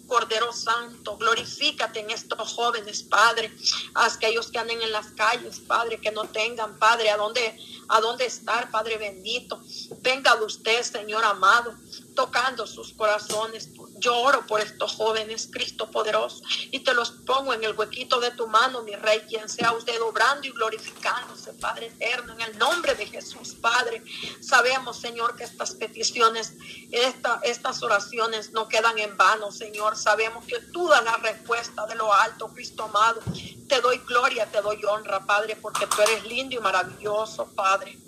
Cordero 0.07 0.53
Santo, 0.53 1.17
glorifícate 1.17 2.01
en 2.01 2.11
estos 2.11 2.53
jóvenes, 2.53 3.03
Padre. 3.03 3.53
Haz 3.95 4.17
que 4.17 4.29
ellos 4.29 4.51
que 4.51 4.59
anden 4.59 4.81
en 4.83 4.93
las 4.93 5.09
calles, 5.09 5.61
Padre, 5.61 6.01
que 6.01 6.11
no 6.13 6.25
tengan, 6.25 6.79
Padre, 6.79 7.11
a 7.11 7.17
dónde, 7.17 7.59
a 7.89 8.01
dónde 8.01 8.27
estar, 8.27 8.71
Padre 8.71 8.97
bendito. 8.97 9.61
Venga 10.01 10.37
de 10.37 10.45
usted, 10.45 10.83
Señor 10.83 11.25
amado, 11.25 11.75
tocando 12.15 12.67
sus 12.67 12.93
corazones. 12.93 13.69
Yo 14.05 14.19
oro 14.19 14.47
por 14.47 14.61
estos 14.61 14.93
jóvenes, 14.93 15.49
Cristo 15.51 15.91
poderoso, 15.91 16.43
y 16.71 16.81
te 16.81 16.93
los 16.93 17.11
pongo 17.11 17.55
en 17.55 17.65
el 17.65 17.73
huequito 17.73 18.21
de 18.21 18.33
tu 18.33 18.47
mano, 18.47 18.83
mi 18.83 18.95
Rey, 18.95 19.21
quien 19.21 19.49
sea 19.49 19.73
usted 19.73 19.99
obrando 20.03 20.47
y 20.47 20.51
glorificándose, 20.51 21.55
Padre 21.55 21.87
eterno, 21.87 22.35
en 22.35 22.43
el 22.43 22.59
nombre 22.59 22.95
de 22.97 23.07
Jesús, 23.07 23.55
Padre. 23.63 24.05
Sabemos, 24.43 25.01
Señor, 25.01 25.37
que 25.37 25.45
estas 25.45 25.73
peticiones, 25.77 26.53
esta, 26.93 27.41
estas 27.45 27.83
oraciones 27.83 28.53
no 28.53 28.69
quedan 28.69 28.99
en 28.99 29.17
vano, 29.17 29.51
Señor. 29.51 29.97
Sabemos 29.97 30.45
que 30.45 30.61
tú 30.71 30.87
das 30.87 31.03
la 31.03 31.17
respuesta 31.17 31.87
de 31.87 31.95
lo 31.95 32.13
alto, 32.13 32.49
Cristo 32.49 32.83
amado. 32.83 33.23
Te 33.71 33.81
doy 33.81 33.97
gloria, 34.07 34.45
te 34.53 34.61
doy 34.61 34.85
honra, 34.85 35.25
Padre, 35.25 35.57
porque 35.57 35.87
tú 35.87 36.03
eres 36.03 36.27
lindo 36.27 36.57
y 36.57 36.59
maravilloso, 36.59 37.47
Padre. 37.55 37.99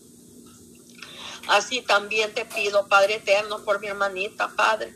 Así 1.48 1.80
también 1.80 2.34
te 2.34 2.44
pido, 2.44 2.86
Padre 2.86 3.14
eterno, 3.14 3.64
por 3.64 3.80
mi 3.80 3.86
hermanita, 3.86 4.48
Padre. 4.54 4.94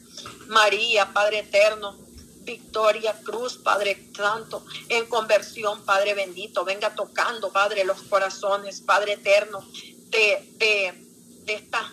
María, 0.49 1.13
Padre 1.13 1.41
eterno. 1.41 2.11
Victoria 2.43 3.15
Cruz, 3.23 3.59
Padre 3.59 4.09
Santo, 4.17 4.65
en 4.89 5.07
conversión, 5.07 5.85
Padre 5.85 6.15
bendito. 6.15 6.65
Venga 6.65 6.95
tocando, 6.95 7.53
Padre, 7.53 7.85
los 7.85 8.03
corazones, 8.03 8.81
Padre 8.81 9.13
eterno, 9.13 9.61
de, 10.09 10.53
de, 10.57 11.10
estas 11.51 11.87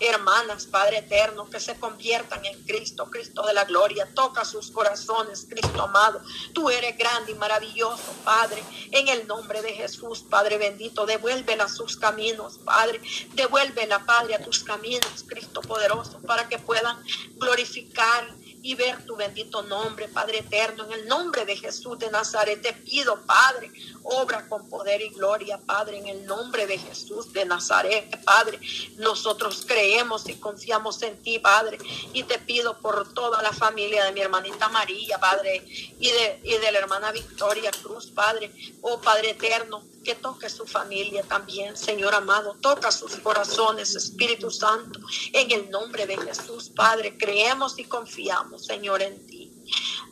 hermanas, 0.00 0.66
Padre 0.66 0.98
eterno, 0.98 1.48
que 1.48 1.60
se 1.60 1.78
conviertan 1.78 2.44
en 2.44 2.62
Cristo, 2.64 3.10
Cristo 3.10 3.44
de 3.46 3.54
la 3.54 3.64
gloria. 3.64 4.08
Toca 4.14 4.44
sus 4.44 4.70
corazones, 4.70 5.46
Cristo 5.48 5.82
amado. 5.82 6.20
Tú 6.52 6.70
eres 6.70 6.96
grande 6.96 7.32
y 7.32 7.34
maravilloso, 7.34 8.14
Padre. 8.24 8.62
En 8.90 9.08
el 9.08 9.26
nombre 9.26 9.62
de 9.62 9.72
Jesús, 9.72 10.24
Padre 10.28 10.58
bendito, 10.58 11.06
devuélvela 11.06 11.64
a 11.64 11.68
sus 11.68 11.96
caminos, 11.96 12.58
Padre. 12.64 13.00
Devuélvela, 13.34 14.04
Padre, 14.04 14.34
a 14.34 14.42
tus 14.42 14.64
caminos, 14.64 15.24
Cristo 15.26 15.60
poderoso, 15.60 16.20
para 16.22 16.48
que 16.48 16.58
puedan 16.58 17.02
glorificar 17.36 18.34
y 18.64 18.74
ver 18.74 19.04
tu 19.04 19.14
bendito 19.14 19.62
nombre, 19.62 20.08
Padre 20.08 20.38
eterno. 20.38 20.86
En 20.86 20.92
el 20.92 21.06
nombre 21.06 21.44
de 21.44 21.54
Jesús 21.54 21.98
de 21.98 22.10
Nazaret 22.10 22.62
te 22.62 22.72
pido, 22.72 23.20
Padre, 23.26 23.70
obra 24.02 24.48
con 24.48 24.70
poder 24.70 25.02
y 25.02 25.10
gloria, 25.10 25.58
Padre, 25.58 25.98
en 25.98 26.06
el 26.06 26.24
nombre 26.24 26.66
de 26.66 26.78
Jesús 26.78 27.30
de 27.34 27.44
Nazaret, 27.44 28.24
Padre. 28.24 28.58
Nosotros 28.96 29.64
creemos 29.68 30.26
y 30.30 30.36
confiamos 30.36 31.02
en 31.02 31.22
ti, 31.22 31.38
Padre, 31.38 31.76
y 32.14 32.22
te 32.22 32.38
pido 32.38 32.80
por 32.80 33.12
toda 33.12 33.42
la 33.42 33.52
familia 33.52 34.06
de 34.06 34.12
mi 34.12 34.22
hermanita 34.22 34.70
María, 34.70 35.18
Padre, 35.20 35.62
y 36.00 36.10
de, 36.10 36.40
y 36.42 36.56
de 36.56 36.72
la 36.72 36.78
hermana 36.78 37.12
Victoria 37.12 37.70
Cruz, 37.82 38.06
Padre, 38.06 38.50
oh 38.80 38.98
Padre 38.98 39.30
eterno 39.30 39.84
que 40.04 40.14
toque 40.14 40.48
su 40.48 40.66
familia 40.66 41.22
también, 41.24 41.76
Señor 41.76 42.14
amado. 42.14 42.56
Toca 42.60 42.92
sus 42.92 43.16
corazones, 43.16 43.96
Espíritu 43.96 44.50
Santo. 44.50 45.00
En 45.32 45.50
el 45.50 45.70
nombre 45.70 46.06
de 46.06 46.16
Jesús, 46.16 46.68
Padre, 46.68 47.16
creemos 47.18 47.78
y 47.78 47.84
confiamos, 47.84 48.66
Señor, 48.66 49.02
en 49.02 49.26
ti. 49.26 49.50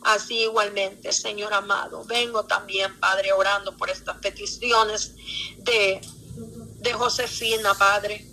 Así 0.01 0.41
igualmente, 0.41 1.13
Señor 1.13 1.53
amado, 1.53 2.03
vengo 2.05 2.43
también, 2.43 2.99
Padre, 2.99 3.31
orando 3.31 3.77
por 3.77 3.89
estas 3.89 4.17
peticiones 4.17 5.15
de, 5.59 6.01
de 6.79 6.93
Josefina, 6.93 7.73
Padre. 7.75 8.29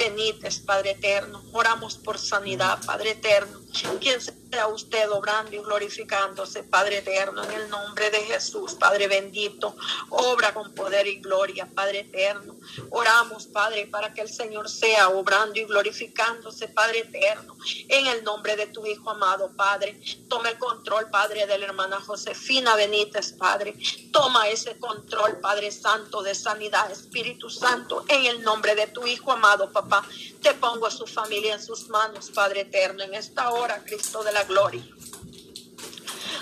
Benítez, 0.00 0.60
Padre 0.60 0.92
eterno. 0.92 1.44
Oramos 1.52 1.98
por 1.98 2.18
sanidad, 2.18 2.82
Padre 2.86 3.10
eterno. 3.10 3.59
Quien 4.00 4.20
sea 4.20 4.66
usted 4.68 5.10
obrando 5.10 5.54
y 5.54 5.58
glorificándose, 5.58 6.64
Padre 6.64 6.98
eterno, 6.98 7.42
en 7.44 7.52
el 7.52 7.70
nombre 7.70 8.10
de 8.10 8.18
Jesús, 8.18 8.74
Padre 8.74 9.06
bendito. 9.08 9.76
Obra 10.08 10.52
con 10.52 10.74
poder 10.74 11.06
y 11.06 11.20
gloria, 11.20 11.68
Padre 11.72 12.00
eterno. 12.00 12.56
Oramos, 12.90 13.46
Padre, 13.46 13.86
para 13.86 14.12
que 14.12 14.22
el 14.22 14.28
Señor 14.28 14.68
sea 14.68 15.08
obrando 15.08 15.58
y 15.58 15.64
glorificándose, 15.64 16.68
Padre 16.68 17.00
eterno, 17.00 17.56
en 17.88 18.06
el 18.06 18.24
nombre 18.24 18.56
de 18.56 18.66
tu 18.66 18.84
Hijo 18.86 19.10
amado, 19.10 19.52
Padre. 19.56 20.00
Toma 20.28 20.50
el 20.50 20.58
control, 20.58 21.08
Padre, 21.10 21.46
de 21.46 21.58
la 21.58 21.66
hermana 21.66 22.00
Josefina 22.00 22.74
Benítez, 22.74 23.32
Padre. 23.32 23.74
Toma 24.12 24.48
ese 24.48 24.78
control, 24.78 25.38
Padre 25.40 25.70
Santo, 25.70 26.22
de 26.22 26.34
sanidad, 26.34 26.90
Espíritu 26.90 27.48
Santo, 27.50 28.04
en 28.08 28.26
el 28.26 28.42
nombre 28.42 28.74
de 28.74 28.88
tu 28.88 29.06
Hijo 29.06 29.32
amado, 29.32 29.70
papá 29.72 30.04
te 30.40 30.54
pongo 30.54 30.86
a 30.86 30.90
su 30.90 31.06
familia 31.06 31.54
en 31.54 31.62
sus 31.62 31.88
manos, 31.88 32.30
Padre 32.30 32.62
eterno, 32.62 33.02
en 33.02 33.14
esta 33.14 33.50
hora, 33.50 33.59
Cristo 33.84 34.24
de 34.24 34.32
la 34.32 34.44
gloria. 34.44 34.82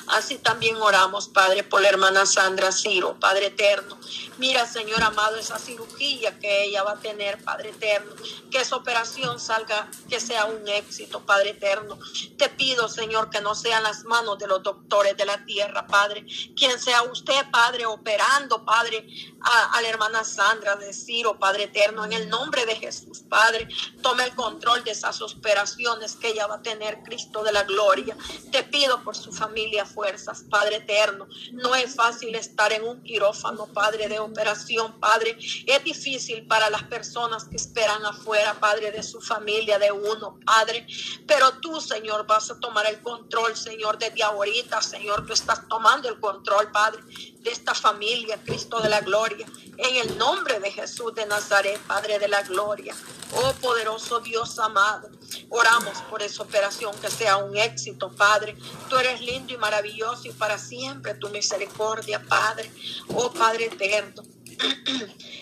Así 0.08 0.38
también 0.38 0.76
oramos, 0.76 1.28
Padre, 1.28 1.64
por 1.64 1.82
la 1.82 1.88
hermana 1.88 2.24
Sandra 2.26 2.72
Ciro, 2.72 3.18
Padre 3.18 3.46
eterno. 3.46 3.98
Mira, 4.38 4.66
Señor 4.66 5.02
amado, 5.02 5.36
esa 5.36 5.58
cirugía 5.58 6.38
que 6.38 6.64
ella 6.64 6.84
va 6.84 6.92
a 6.92 7.00
tener, 7.00 7.42
Padre 7.42 7.70
eterno. 7.70 8.14
Que 8.50 8.58
esa 8.60 8.76
operación 8.76 9.40
salga, 9.40 9.90
que 10.08 10.20
sea 10.20 10.44
un 10.44 10.66
éxito, 10.68 11.26
Padre 11.26 11.50
eterno. 11.50 11.98
Te 12.36 12.48
pido, 12.48 12.88
Señor, 12.88 13.30
que 13.30 13.40
no 13.40 13.56
sean 13.56 13.82
las 13.82 14.04
manos 14.04 14.38
de 14.38 14.46
los 14.46 14.62
doctores 14.62 15.16
de 15.16 15.26
la 15.26 15.44
tierra, 15.44 15.86
Padre. 15.88 16.24
Quien 16.56 16.78
sea 16.78 17.02
usted, 17.02 17.50
Padre, 17.50 17.86
operando, 17.86 18.64
Padre, 18.64 19.06
a, 19.40 19.80
la 19.80 19.88
hermana 19.88 20.22
Sandra 20.22 20.76
de 20.76 20.92
Ciro, 20.92 21.38
Padre 21.38 21.64
eterno, 21.64 22.04
en 22.04 22.12
el 22.12 22.28
nombre 22.28 22.64
de 22.64 22.76
Jesús, 22.76 23.24
Padre. 23.28 23.68
Tome 24.02 24.24
el 24.24 24.34
control 24.36 24.84
de 24.84 24.92
esas 24.92 25.20
operaciones 25.20 26.14
que 26.14 26.28
ella 26.28 26.46
va 26.46 26.56
a 26.56 26.62
tener, 26.62 27.02
Cristo 27.02 27.42
de 27.42 27.52
la 27.52 27.64
gloria. 27.64 28.16
Te 28.52 28.62
pido 28.62 29.02
por 29.02 29.16
su 29.16 29.32
familia 29.32 29.84
fuerzas, 29.84 30.44
Padre 30.48 30.76
eterno. 30.76 31.26
No 31.52 31.74
es 31.74 31.96
fácil 31.96 32.34
estar 32.36 32.72
en 32.72 32.84
un 32.84 33.02
quirófano, 33.02 33.66
Padre, 33.66 34.08
de 34.08 34.27
operación, 34.28 34.98
Padre. 35.00 35.36
Es 35.66 35.84
difícil 35.84 36.46
para 36.46 36.70
las 36.70 36.84
personas 36.84 37.44
que 37.44 37.56
esperan 37.56 38.04
afuera, 38.04 38.58
Padre, 38.60 38.90
de 38.90 39.02
su 39.02 39.20
familia, 39.20 39.78
de 39.78 39.92
uno, 39.92 40.38
Padre. 40.44 40.86
Pero 41.26 41.52
tú, 41.60 41.80
Señor, 41.80 42.26
vas 42.26 42.50
a 42.50 42.58
tomar 42.60 42.86
el 42.86 43.00
control, 43.02 43.56
Señor, 43.56 43.98
desde 43.98 44.22
ahorita, 44.22 44.80
Señor. 44.82 45.26
Tú 45.26 45.32
estás 45.32 45.66
tomando 45.68 46.08
el 46.08 46.20
control, 46.20 46.70
Padre, 46.72 47.02
de 47.40 47.50
esta 47.50 47.74
familia, 47.74 48.40
Cristo 48.44 48.80
de 48.80 48.88
la 48.88 49.00
gloria. 49.00 49.46
En 49.76 49.96
el 49.96 50.18
nombre 50.18 50.58
de 50.60 50.70
Jesús 50.70 51.14
de 51.14 51.26
Nazaret, 51.26 51.78
Padre 51.86 52.18
de 52.18 52.28
la 52.28 52.42
gloria. 52.42 52.94
Oh 53.32 53.52
poderoso 53.54 54.20
Dios 54.20 54.58
amado, 54.58 55.10
oramos 55.50 55.98
por 56.10 56.22
esa 56.22 56.42
operación 56.42 56.94
que 57.00 57.10
sea 57.10 57.36
un 57.36 57.56
éxito, 57.56 58.10
Padre. 58.14 58.56
Tú 58.88 58.96
eres 58.96 59.20
lindo 59.20 59.52
y 59.52 59.56
maravilloso 59.56 60.26
y 60.26 60.32
para 60.32 60.58
siempre 60.58 61.14
tu 61.14 61.28
misericordia, 61.28 62.22
Padre. 62.22 62.70
Oh 63.14 63.30
Padre 63.30 63.66
eterno. 63.66 64.22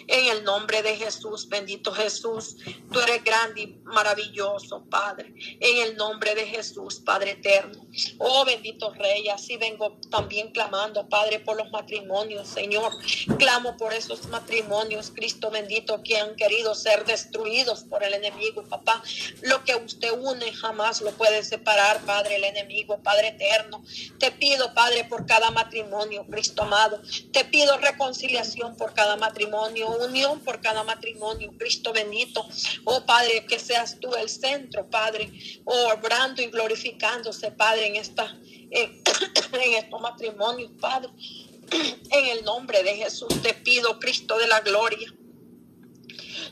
En 0.08 0.26
el 0.36 0.44
nombre 0.44 0.82
de 0.82 0.96
Jesús, 0.96 1.48
bendito 1.48 1.92
Jesús, 1.92 2.56
tú 2.92 3.00
eres 3.00 3.24
grande 3.24 3.62
y 3.62 3.66
maravilloso, 3.84 4.84
Padre. 4.88 5.34
En 5.60 5.88
el 5.88 5.96
nombre 5.96 6.34
de 6.34 6.46
Jesús, 6.46 7.00
Padre 7.04 7.32
eterno. 7.32 7.86
Oh, 8.18 8.44
bendito 8.44 8.92
Rey, 8.94 9.28
así 9.28 9.56
vengo 9.56 9.98
también 10.10 10.52
clamando, 10.52 11.08
Padre, 11.08 11.40
por 11.40 11.56
los 11.56 11.70
matrimonios, 11.70 12.46
Señor. 12.46 12.92
Clamo 13.38 13.76
por 13.76 13.92
esos 13.92 14.26
matrimonios, 14.28 15.10
Cristo 15.10 15.50
bendito, 15.50 16.02
que 16.02 16.18
han 16.18 16.36
querido 16.36 16.74
ser 16.74 17.04
destruidos 17.04 17.84
por 17.84 18.04
el 18.04 18.14
enemigo, 18.14 18.62
papá. 18.64 19.02
Lo 19.42 19.64
que 19.64 19.74
usted 19.74 20.12
une 20.12 20.52
jamás 20.52 21.00
lo 21.00 21.10
puede 21.12 21.42
separar, 21.42 22.00
Padre, 22.02 22.36
el 22.36 22.44
enemigo, 22.44 23.02
Padre 23.02 23.28
eterno. 23.28 23.82
Te 24.18 24.30
pido, 24.30 24.72
Padre, 24.74 25.04
por 25.04 25.26
cada 25.26 25.50
matrimonio, 25.50 26.26
Cristo 26.30 26.62
amado. 26.62 27.00
Te 27.32 27.44
pido 27.44 27.76
reconciliación 27.78 28.76
por 28.76 28.94
cada 28.96 29.16
matrimonio, 29.16 29.88
unión 29.90 30.40
por 30.40 30.60
cada 30.60 30.82
matrimonio, 30.82 31.52
Cristo 31.56 31.92
bendito. 31.92 32.44
Oh 32.84 33.04
Padre, 33.06 33.46
que 33.46 33.60
seas 33.60 34.00
tú 34.00 34.12
el 34.16 34.28
centro, 34.28 34.90
Padre, 34.90 35.30
obrando 35.64 36.42
y 36.42 36.46
glorificándose, 36.46 37.52
Padre, 37.52 37.86
en, 37.86 37.96
esta, 37.96 38.36
en, 38.70 39.02
en 39.52 39.72
estos 39.74 40.00
matrimonios, 40.00 40.72
Padre. 40.80 41.10
En 42.10 42.26
el 42.26 42.44
nombre 42.44 42.84
de 42.84 42.94
Jesús 42.94 43.42
te 43.42 43.52
pido, 43.52 43.98
Cristo 43.98 44.38
de 44.38 44.46
la 44.46 44.60
gloria 44.60 45.12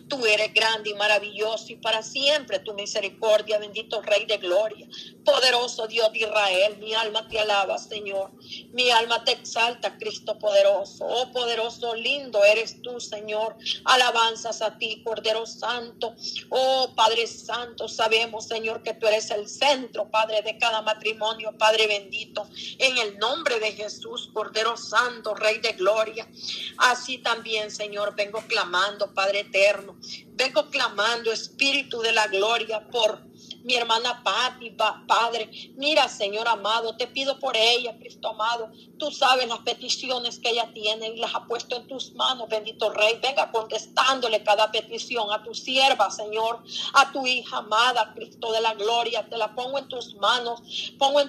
Tú 0.09 0.27
eres 0.27 0.53
grande 0.53 0.91
y 0.91 0.95
maravilloso 0.95 1.73
y 1.73 1.77
para 1.77 2.03
siempre 2.03 2.59
tu 2.59 2.75
misericordia, 2.75 3.59
bendito 3.59 4.03
Rey 4.03 4.27
de 4.27 4.37
gloria, 4.37 4.87
poderoso 5.25 5.87
Dios 5.87 6.13
de 6.13 6.21
Israel. 6.21 6.77
Mi 6.79 6.95
alma 6.95 7.27
te 7.27 7.39
alaba, 7.39 7.79
Señor. 7.79 8.31
Mi 8.73 8.91
alma 8.91 9.25
te 9.25 9.33
exalta, 9.33 9.97
Cristo 9.97 10.39
poderoso. 10.39 11.07
Oh 11.07 11.33
poderoso, 11.33 11.95
lindo 11.95 12.45
eres 12.45 12.83
tú, 12.83 13.01
Señor. 13.01 13.57
Alabanzas 13.85 14.61
a 14.61 14.77
ti, 14.77 15.03
Cordero 15.03 15.47
Santo. 15.47 16.15
Oh 16.51 16.93
Padre 16.95 17.27
Santo, 17.27 17.89
sabemos, 17.89 18.47
Señor, 18.47 18.83
que 18.83 18.95
tú 18.95 19.07
eres 19.07 19.31
el 19.31 19.49
centro, 19.49 20.11
Padre, 20.11 20.43
de 20.43 20.59
cada 20.59 20.83
matrimonio, 20.83 21.57
Padre 21.57 21.87
bendito. 21.87 22.47
En 22.79 22.99
el 22.99 23.19
nombre 23.19 23.59
de 23.59 23.73
Jesús, 23.73 24.31
Cordero 24.35 24.77
Santo, 24.77 25.35
Rey 25.35 25.61
de 25.61 25.73
gloria. 25.73 26.29
Así 26.77 27.19
también, 27.19 27.71
Señor, 27.71 28.15
vengo 28.15 28.43
clamando, 28.47 29.13
Padre 29.15 29.41
eterno 29.41 29.95
Vengo 30.29 30.71
clamando, 30.71 31.33
Espíritu 31.33 32.01
de 32.01 32.13
la 32.13 32.27
Gloria, 32.29 32.89
por 32.91 33.23
mi 33.65 33.75
hermana 33.75 34.23
Patti, 34.23 34.71
Padre. 34.71 35.51
Mira, 35.77 36.09
Señor 36.09 36.47
amado, 36.47 36.97
te 36.97 37.07
pido 37.07 37.39
por 37.39 37.57
ella, 37.57 37.97
Cristo 37.99 38.29
amado. 38.29 38.71
Tú 38.99 39.11
sabes 39.11 39.49
las 39.49 39.61
peticiones 39.61 40.39
que 40.39 40.51
ella 40.51 40.71
tiene 40.73 41.09
y 41.09 41.17
las 41.17 41.35
ha 41.35 41.47
puesto 41.47 41.77
en 41.77 41.87
tus 41.89 42.13
manos, 42.13 42.49
bendito 42.49 42.91
Rey. 42.91 43.19
Venga 43.23 43.51
contestándole 43.51 44.43
cada 44.45 44.71
petición 44.71 45.33
a 45.33 45.43
tu 45.43 45.55
sierva, 45.55 46.11
Señor, 46.11 46.63
a 46.93 47.11
tu 47.11 47.27
hija 47.27 47.59
amada, 47.59 48.13
Cristo 48.15 48.53
de 48.53 48.61
la 48.61 48.75
gloria. 48.75 49.29
Te 49.29 49.39
la 49.39 49.55
pongo 49.55 49.79
en 49.79 49.89
tus 49.89 50.15
manos, 50.17 50.61
pongo 50.99 51.21
en, 51.21 51.29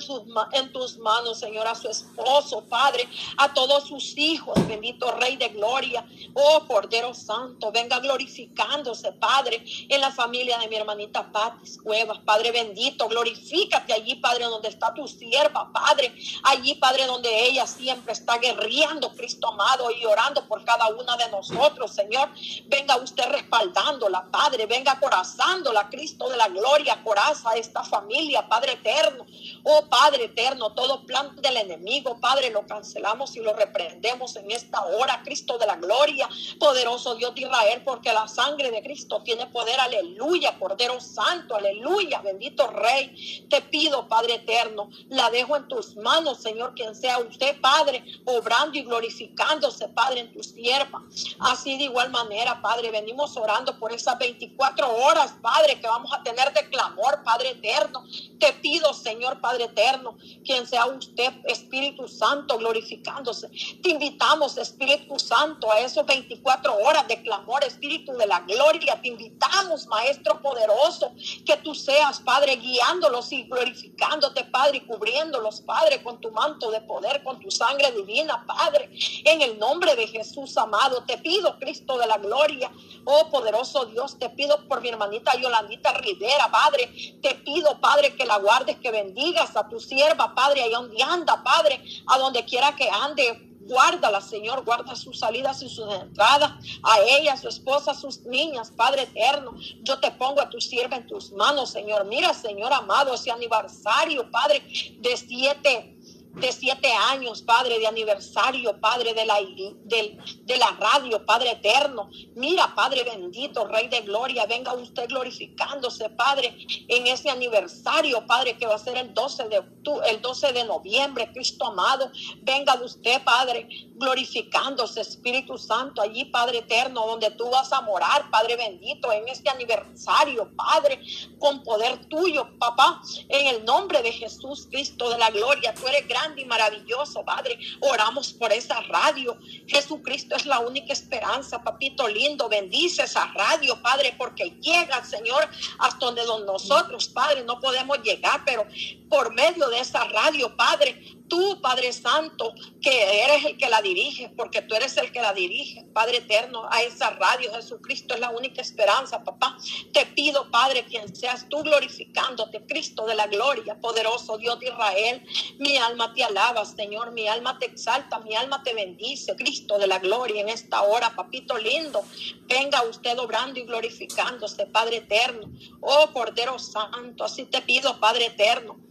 en 0.52 0.72
tus 0.74 0.98
manos, 0.98 1.40
Señor, 1.40 1.68
a 1.68 1.76
su 1.76 1.88
esposo, 1.88 2.66
Padre, 2.70 3.08
a 3.38 3.54
todos 3.54 3.88
sus 3.88 4.18
hijos, 4.18 4.56
bendito 4.68 5.12
Rey 5.14 5.38
de 5.38 5.50
gloria. 5.50 6.06
Oh, 6.34 6.66
Cordero 6.68 7.14
Santo, 7.14 7.72
venga 7.72 8.00
glorificándose, 8.00 9.14
Padre, 9.14 9.64
en 9.88 10.02
la 10.02 10.12
familia 10.12 10.58
de 10.60 10.68
mi 10.68 10.76
hermanita 10.76 11.32
Patti 11.32 11.78
Cuevas. 11.84 12.20
Padre 12.26 12.52
bendito, 12.52 13.08
glorifícate 13.08 13.94
allí, 13.94 14.16
Padre, 14.16 14.46
donde 14.46 14.70
está 14.70 14.94
tu 14.94 15.08
sierva, 15.08 15.72
Padre, 15.72 16.12
allí, 16.44 16.74
Padre, 16.76 17.06
donde 17.06 17.30
ella 17.46 17.68
siempre 17.68 18.14
está 18.14 18.40
guerreando, 18.40 19.12
Cristo 19.12 19.50
amado, 19.50 19.92
y 19.92 20.04
orando 20.06 20.48
por 20.48 20.64
cada 20.66 20.88
una 20.88 21.16
de 21.18 21.30
nosotros, 21.30 21.92
Señor. 21.92 22.30
Venga 22.66 22.98
usted 22.98 23.26
respaldándola, 23.30 24.28
Padre, 24.32 24.66
venga 24.66 24.94
acorazándola, 24.94 25.88
Cristo 25.90 26.28
de 26.30 26.38
la 26.38 26.48
gloria, 26.48 27.04
coraza 27.04 27.52
a 27.52 27.58
esta 27.58 27.84
familia, 27.84 28.48
Padre 28.50 28.74
eterno. 28.74 29.26
Oh 29.64 29.86
Padre 29.88 30.26
eterno, 30.26 30.74
todo 30.74 31.06
plan 31.06 31.36
del 31.36 31.58
enemigo, 31.58 32.20
Padre, 32.20 32.50
lo 32.50 32.66
cancelamos 32.66 33.36
y 33.36 33.40
lo 33.42 33.54
reprendemos 33.54 34.36
en 34.36 34.50
esta 34.50 34.84
hora, 34.84 35.22
Cristo 35.24 35.60
de 35.60 35.68
la 35.68 35.76
gloria, 35.76 36.28
poderoso 36.60 37.14
Dios 37.16 37.36
de 37.36 37.42
Israel, 37.42 37.84
porque 37.86 38.12
la 38.12 38.28
sangre 38.28 38.72
de 38.72 38.82
Cristo 38.82 39.22
tiene 39.24 39.46
poder, 39.48 39.80
aleluya, 39.80 40.58
Cordero 40.58 41.00
Santo, 41.00 41.56
aleluya 41.56 42.15
bendito 42.22 42.68
Rey. 42.68 43.46
Te 43.50 43.62
pido, 43.62 44.08
Padre 44.08 44.36
eterno, 44.36 44.90
la 45.10 45.30
dejo 45.30 45.56
en 45.56 45.68
tus 45.68 45.96
manos, 45.96 46.42
Señor, 46.42 46.74
quien 46.76 46.96
sea 46.96 47.20
usted, 47.20 47.60
Padre, 47.62 48.04
obrando 48.26 48.78
y 48.78 48.84
glorificándose, 48.84 49.88
Padre, 49.90 50.22
en 50.22 50.34
tus 50.34 50.48
siervas. 50.48 51.04
Así 51.40 51.78
de 51.78 51.86
igual 51.86 52.12
manera, 52.12 52.62
Padre, 52.62 52.92
venimos 52.92 53.36
orando 53.38 53.78
por 53.80 53.92
esas 53.92 54.18
24 54.18 54.96
horas, 54.98 55.34
Padre, 55.42 55.80
que 55.80 55.88
vamos 55.88 56.12
a 56.14 56.24
tener 56.24 56.54
de 56.54 56.70
clamor, 56.70 57.24
Padre 57.24 57.52
eterno. 57.52 58.04
Te 58.40 58.54
pido, 58.54 58.94
Señor, 58.94 59.42
Padre 59.42 59.66
eterno, 59.66 60.18
quien 60.44 60.68
sea 60.68 60.86
usted, 60.86 61.34
Espíritu 61.46 62.08
Santo, 62.08 62.58
glorificándose. 62.58 63.50
Te 63.82 63.90
invitamos, 63.90 64.58
Espíritu 64.58 65.18
Santo, 65.20 65.72
a 65.72 65.80
esos 65.80 66.06
24 66.06 66.76
horas 66.78 67.08
de 67.08 67.22
clamor, 67.22 67.64
Espíritu 67.64 68.14
de 68.14 68.28
la 68.28 68.42
gloria. 68.42 69.00
Te 69.02 69.08
invitamos, 69.08 69.88
Maestro 69.88 70.42
poderoso, 70.42 71.12
que 71.46 71.58
tú 71.58 71.74
seas 71.74 72.05
Padre, 72.14 72.58
guiándolos 72.58 73.32
y 73.32 73.44
glorificándote, 73.44 74.44
Padre, 74.46 74.78
y 74.78 74.82
cubriéndolos, 74.82 75.62
Padre, 75.62 76.04
con 76.04 76.22
tu 76.22 76.32
manto 76.32 76.72
de 76.72 76.82
poder, 76.82 77.24
con 77.24 77.40
tu 77.40 77.50
sangre 77.50 77.92
divina, 77.92 78.46
Padre. 78.46 78.90
En 79.26 79.42
el 79.42 79.58
nombre 79.58 79.96
de 79.96 80.08
Jesús, 80.08 80.56
amado, 80.58 81.04
te 81.06 81.18
pido, 81.18 81.58
Cristo 81.60 81.98
de 81.98 82.08
la 82.08 82.18
gloria, 82.18 82.72
oh 83.06 83.30
poderoso 83.30 83.86
Dios, 83.86 84.18
te 84.20 84.30
pido 84.30 84.68
por 84.68 84.82
mi 84.82 84.90
hermanita 84.90 85.36
Yolandita 85.36 85.94
Rivera, 85.94 86.50
Padre. 86.52 86.90
Te 87.22 87.36
pido, 87.36 87.80
Padre, 87.80 88.16
que 88.16 88.26
la 88.26 88.38
guardes, 88.38 88.78
que 88.78 88.92
bendigas 88.92 89.56
a 89.56 89.68
tu 89.68 89.80
sierva, 89.80 90.36
Padre, 90.36 90.64
allá 90.64 90.78
donde 90.78 91.02
anda, 91.02 91.44
Padre, 91.44 91.82
a 92.08 92.18
donde 92.18 92.46
quiera 92.46 92.76
que 92.76 92.90
ande 92.90 93.55
Guárdala, 93.66 94.22
Señor, 94.22 94.64
guarda 94.64 94.96
sus 94.96 95.20
salidas 95.20 95.62
y 95.64 95.70
sus 95.70 95.92
entradas, 95.92 96.52
a 96.84 97.00
ella, 97.18 97.34
a 97.34 97.38
su 97.38 97.48
esposa, 97.48 97.92
a 97.92 97.96
sus 97.96 98.22
niñas, 98.22 98.72
Padre 98.72 99.04
eterno. 99.04 99.56
Yo 99.82 100.00
te 100.00 100.12
pongo 100.12 100.40
a 100.40 100.50
tu 100.50 100.62
sierva 100.62 100.98
en 100.98 101.08
tus 101.08 101.32
manos, 101.32 101.72
Señor. 101.72 102.06
Mira, 102.06 102.34
Señor 102.34 102.72
amado, 102.72 103.14
ese 103.14 103.32
aniversario, 103.32 104.30
Padre, 104.30 104.62
de 105.00 105.18
siete 105.18 105.95
de 106.36 106.52
siete 106.52 106.92
años, 106.92 107.42
Padre, 107.42 107.80
de 107.80 107.88
aniversario, 107.88 108.80
Padre, 108.80 109.14
de 109.14 109.26
la, 109.26 109.38
de, 109.84 110.18
de 110.44 110.58
la 110.58 110.68
radio, 110.72 111.26
Padre 111.26 111.52
eterno. 111.52 112.10
Mira, 112.36 112.74
Padre 112.76 113.04
bendito, 113.04 113.66
Rey 113.68 113.88
de 113.88 114.02
gloria, 114.02 114.46
venga 114.46 114.74
usted 114.74 115.08
glorificándose, 115.08 116.10
Padre, 116.10 116.56
en 116.88 117.08
ese 117.08 117.30
aniversario, 117.30 118.26
Padre, 118.28 118.58
que 118.58 118.68
va 118.68 118.76
a 118.76 118.80
ser 118.80 118.98
el 118.98 119.14
12 119.14 119.48
de 119.48 119.60
octubre, 119.60 120.10
el 120.10 120.22
12 120.22 120.52
de 120.52 120.64
noviembre, 120.66 121.32
Cristo 121.32 121.66
amado. 121.66 122.12
Venga 122.42 122.76
usted, 122.84 123.24
Padre, 123.24 123.68
glorificándose, 123.96 125.02
Espíritu 125.02 125.58
Santo, 125.58 126.02
allí, 126.02 126.26
Padre 126.26 126.60
eterno, 126.60 127.08
donde 127.08 127.32
tú 127.32 127.50
vas 127.50 127.72
a 127.72 127.82
morar, 127.82 128.30
Padre 128.30 128.58
bendito, 128.58 129.12
en 129.12 129.28
este 129.30 129.50
aniversario, 129.50 130.52
Padre, 130.56 131.00
con 131.40 131.64
poder 131.64 132.06
tuyo, 132.08 132.50
papá, 132.60 133.02
en 133.30 133.48
el 133.48 133.66
nombre 133.66 134.02
de 134.02 134.12
Jesús 134.12 134.68
Cristo 134.70 135.10
de 135.10 135.18
la 135.18 135.30
gloria. 135.30 135.74
Tú 135.74 135.88
eres 135.88 136.08
grande 136.08 136.25
y 136.38 136.46
maravilloso, 136.46 137.24
Padre. 137.24 137.58
Oramos 137.80 138.34
por 138.34 138.52
esa 138.52 138.82
radio. 138.82 139.38
Jesucristo 139.68 140.36
es 140.36 140.46
la 140.46 140.60
única 140.60 140.94
esperanza, 140.94 141.64
papito 141.64 142.08
lindo. 142.08 142.50
Bendice 142.50 143.04
esa 143.04 143.28
radio, 143.34 143.82
Padre, 143.82 144.16
porque 144.18 144.58
llega, 144.62 145.04
Señor, 145.04 145.48
hasta 145.80 146.06
donde 146.06 146.24
nosotros, 146.46 147.08
Padre, 147.10 147.44
no 147.44 147.60
podemos 147.60 148.02
llegar, 148.04 148.44
pero 148.46 148.66
por 149.10 149.34
medio 149.34 149.68
de 149.70 149.80
esa 149.80 150.04
radio, 150.06 150.56
Padre, 150.56 151.00
tú, 151.28 151.60
Padre 151.62 151.92
Santo, 151.94 152.54
que 152.82 153.24
eres 153.24 153.46
el 153.46 153.58
que 153.58 153.70
la 153.70 153.82
dirige, 153.82 154.30
porque 154.36 154.62
tú 154.62 154.76
eres 154.76 154.98
el 154.98 155.12
que 155.12 155.22
la 155.22 155.34
dirige, 155.34 155.84
Padre 155.94 156.18
eterno, 156.18 156.68
a 156.70 156.82
esa 156.82 157.12
radio. 157.12 157.54
Jesucristo 157.54 158.14
es 158.14 158.20
la 158.20 158.30
única 158.30 158.62
esperanza, 158.62 159.24
papá. 159.24 159.58
Te 159.94 160.06
pido, 160.08 160.50
Padre, 160.52 160.86
quien 160.86 161.16
seas 161.16 161.48
tú 161.50 161.64
glorificándote, 161.64 162.66
Cristo 162.66 163.06
de 163.06 163.16
la 163.16 163.28
gloria, 163.28 163.80
poderoso 163.80 164.38
Dios 164.38 164.60
de 164.60 164.68
Israel. 164.68 165.26
Mi 165.60 165.78
alma 165.78 166.14
te 166.16 166.76
Señor, 166.76 167.12
mi 167.12 167.28
alma 167.28 167.60
te 167.60 167.66
exalta, 167.66 168.20
mi 168.20 168.36
alma 168.36 168.64
te 168.64 168.74
bendice, 168.74 169.36
Cristo 169.36 169.78
de 169.78 169.88
la 169.88 170.00
gloria, 170.00 170.42
en 170.42 170.50
esta 170.50 170.82
hora, 170.82 171.16
papito 171.16 171.58
lindo. 171.58 172.04
Venga 172.48 172.84
usted 172.84 173.18
obrando 173.20 173.60
y 173.60 173.64
glorificándose, 173.64 174.66
Padre 174.68 174.98
eterno. 174.98 175.52
Oh, 175.82 176.10
Cordero 176.14 176.58
Santo, 176.58 177.24
así 177.24 177.46
te 177.46 177.62
pido, 177.62 178.00
Padre 178.00 178.28
eterno 178.28 178.86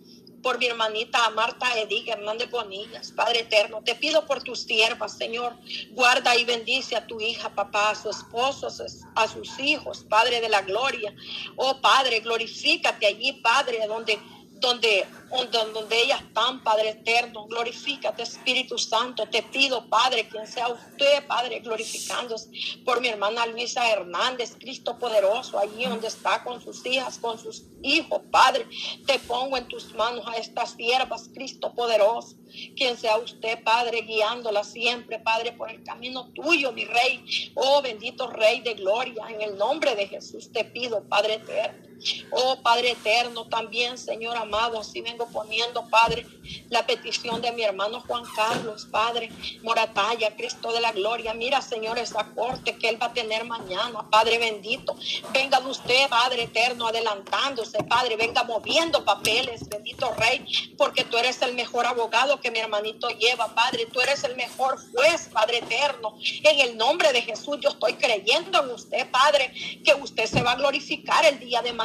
por 0.44 0.58
mi 0.58 0.66
hermanita 0.66 1.30
Marta 1.30 1.66
Edith 1.80 2.06
Hernández 2.06 2.50
Bonillas, 2.50 3.10
Padre 3.12 3.40
eterno. 3.40 3.82
Te 3.82 3.94
pido 3.94 4.26
por 4.26 4.42
tus 4.42 4.60
siervas, 4.60 5.16
Señor. 5.16 5.56
Guarda 5.92 6.36
y 6.36 6.44
bendice 6.44 6.96
a 6.96 7.06
tu 7.06 7.18
hija, 7.18 7.54
papá, 7.54 7.90
a 7.90 7.94
su 7.94 8.10
esposo, 8.10 8.68
a 9.16 9.26
sus 9.26 9.58
hijos, 9.58 10.04
Padre 10.04 10.42
de 10.42 10.50
la 10.50 10.60
gloria. 10.60 11.14
Oh 11.56 11.80
Padre, 11.80 12.20
glorifícate 12.20 13.06
allí, 13.06 13.32
Padre, 13.32 13.86
donde, 13.88 14.18
donde 14.64 15.06
donde, 15.52 16.02
ellas 16.02 16.22
están, 16.22 16.62
Padre 16.62 16.90
eterno. 16.90 17.46
Glorifícate, 17.46 18.22
Espíritu 18.22 18.78
Santo. 18.78 19.26
Te 19.26 19.42
pido, 19.42 19.88
Padre, 19.88 20.28
quien 20.28 20.46
sea 20.46 20.68
usted, 20.68 21.26
Padre, 21.26 21.60
glorificándose 21.60 22.50
por 22.84 23.00
mi 23.00 23.08
hermana 23.08 23.46
Luisa 23.46 23.90
Hernández, 23.90 24.54
Cristo 24.58 24.98
poderoso, 24.98 25.58
allí 25.58 25.84
donde 25.86 26.08
está 26.08 26.42
con 26.44 26.62
sus 26.62 26.84
hijas, 26.86 27.18
con 27.18 27.38
sus 27.38 27.64
hijos, 27.82 28.22
Padre. 28.30 28.66
Te 29.06 29.18
pongo 29.20 29.56
en 29.56 29.66
tus 29.68 29.92
manos 29.94 30.24
a 30.26 30.36
estas 30.36 30.72
siervas, 30.72 31.28
Cristo 31.34 31.74
poderoso. 31.74 32.36
Quien 32.76 32.96
sea 32.96 33.18
usted, 33.18 33.62
Padre, 33.64 34.02
guiándola 34.02 34.62
siempre, 34.62 35.18
Padre, 35.18 35.52
por 35.52 35.70
el 35.70 35.82
camino 35.82 36.30
tuyo, 36.32 36.70
mi 36.72 36.84
Rey. 36.84 37.52
Oh, 37.54 37.82
bendito 37.82 38.28
Rey 38.28 38.60
de 38.60 38.74
gloria. 38.74 39.26
En 39.28 39.42
el 39.42 39.58
nombre 39.58 39.96
de 39.96 40.06
Jesús 40.06 40.52
te 40.52 40.64
pido, 40.64 41.02
Padre 41.08 41.34
eterno. 41.34 41.93
Oh, 42.30 42.60
Padre 42.62 42.92
eterno, 42.92 43.46
también, 43.46 43.96
Señor 43.98 44.36
amado, 44.36 44.80
así 44.80 45.00
vengo 45.00 45.26
poniendo, 45.28 45.88
Padre, 45.88 46.26
la 46.68 46.86
petición 46.86 47.40
de 47.40 47.52
mi 47.52 47.62
hermano 47.62 48.00
Juan 48.00 48.24
Carlos, 48.34 48.86
Padre, 48.90 49.30
Moratalla, 49.62 50.34
Cristo 50.36 50.72
de 50.72 50.80
la 50.80 50.92
Gloria. 50.92 51.34
Mira, 51.34 51.62
Señor, 51.62 51.98
esa 51.98 52.32
corte 52.34 52.76
que 52.76 52.88
Él 52.88 53.00
va 53.00 53.06
a 53.06 53.12
tener 53.12 53.44
mañana, 53.44 54.10
Padre 54.10 54.38
bendito. 54.38 54.96
Venga 55.32 55.60
de 55.60 55.68
usted, 55.68 56.08
Padre 56.08 56.44
eterno, 56.44 56.88
adelantándose, 56.88 57.82
Padre, 57.84 58.16
venga 58.16 58.44
moviendo 58.44 59.04
papeles, 59.04 59.68
bendito 59.68 60.12
Rey, 60.14 60.44
porque 60.76 61.04
tú 61.04 61.16
eres 61.16 61.40
el 61.42 61.54
mejor 61.54 61.86
abogado 61.86 62.40
que 62.40 62.50
mi 62.50 62.58
hermanito 62.58 63.08
lleva, 63.08 63.54
Padre. 63.54 63.86
Tú 63.86 64.00
eres 64.00 64.24
el 64.24 64.36
mejor 64.36 64.78
juez, 64.92 65.28
Padre 65.32 65.58
eterno. 65.58 66.16
En 66.42 66.60
el 66.60 66.76
nombre 66.76 67.12
de 67.12 67.22
Jesús, 67.22 67.58
yo 67.60 67.70
estoy 67.70 67.94
creyendo 67.94 68.62
en 68.62 68.70
usted, 68.70 69.10
Padre, 69.10 69.52
que 69.84 69.94
usted 69.94 70.26
se 70.26 70.42
va 70.42 70.52
a 70.52 70.56
glorificar 70.56 71.24
el 71.24 71.38
día 71.38 71.62
de 71.62 71.72
mañana, 71.72 71.83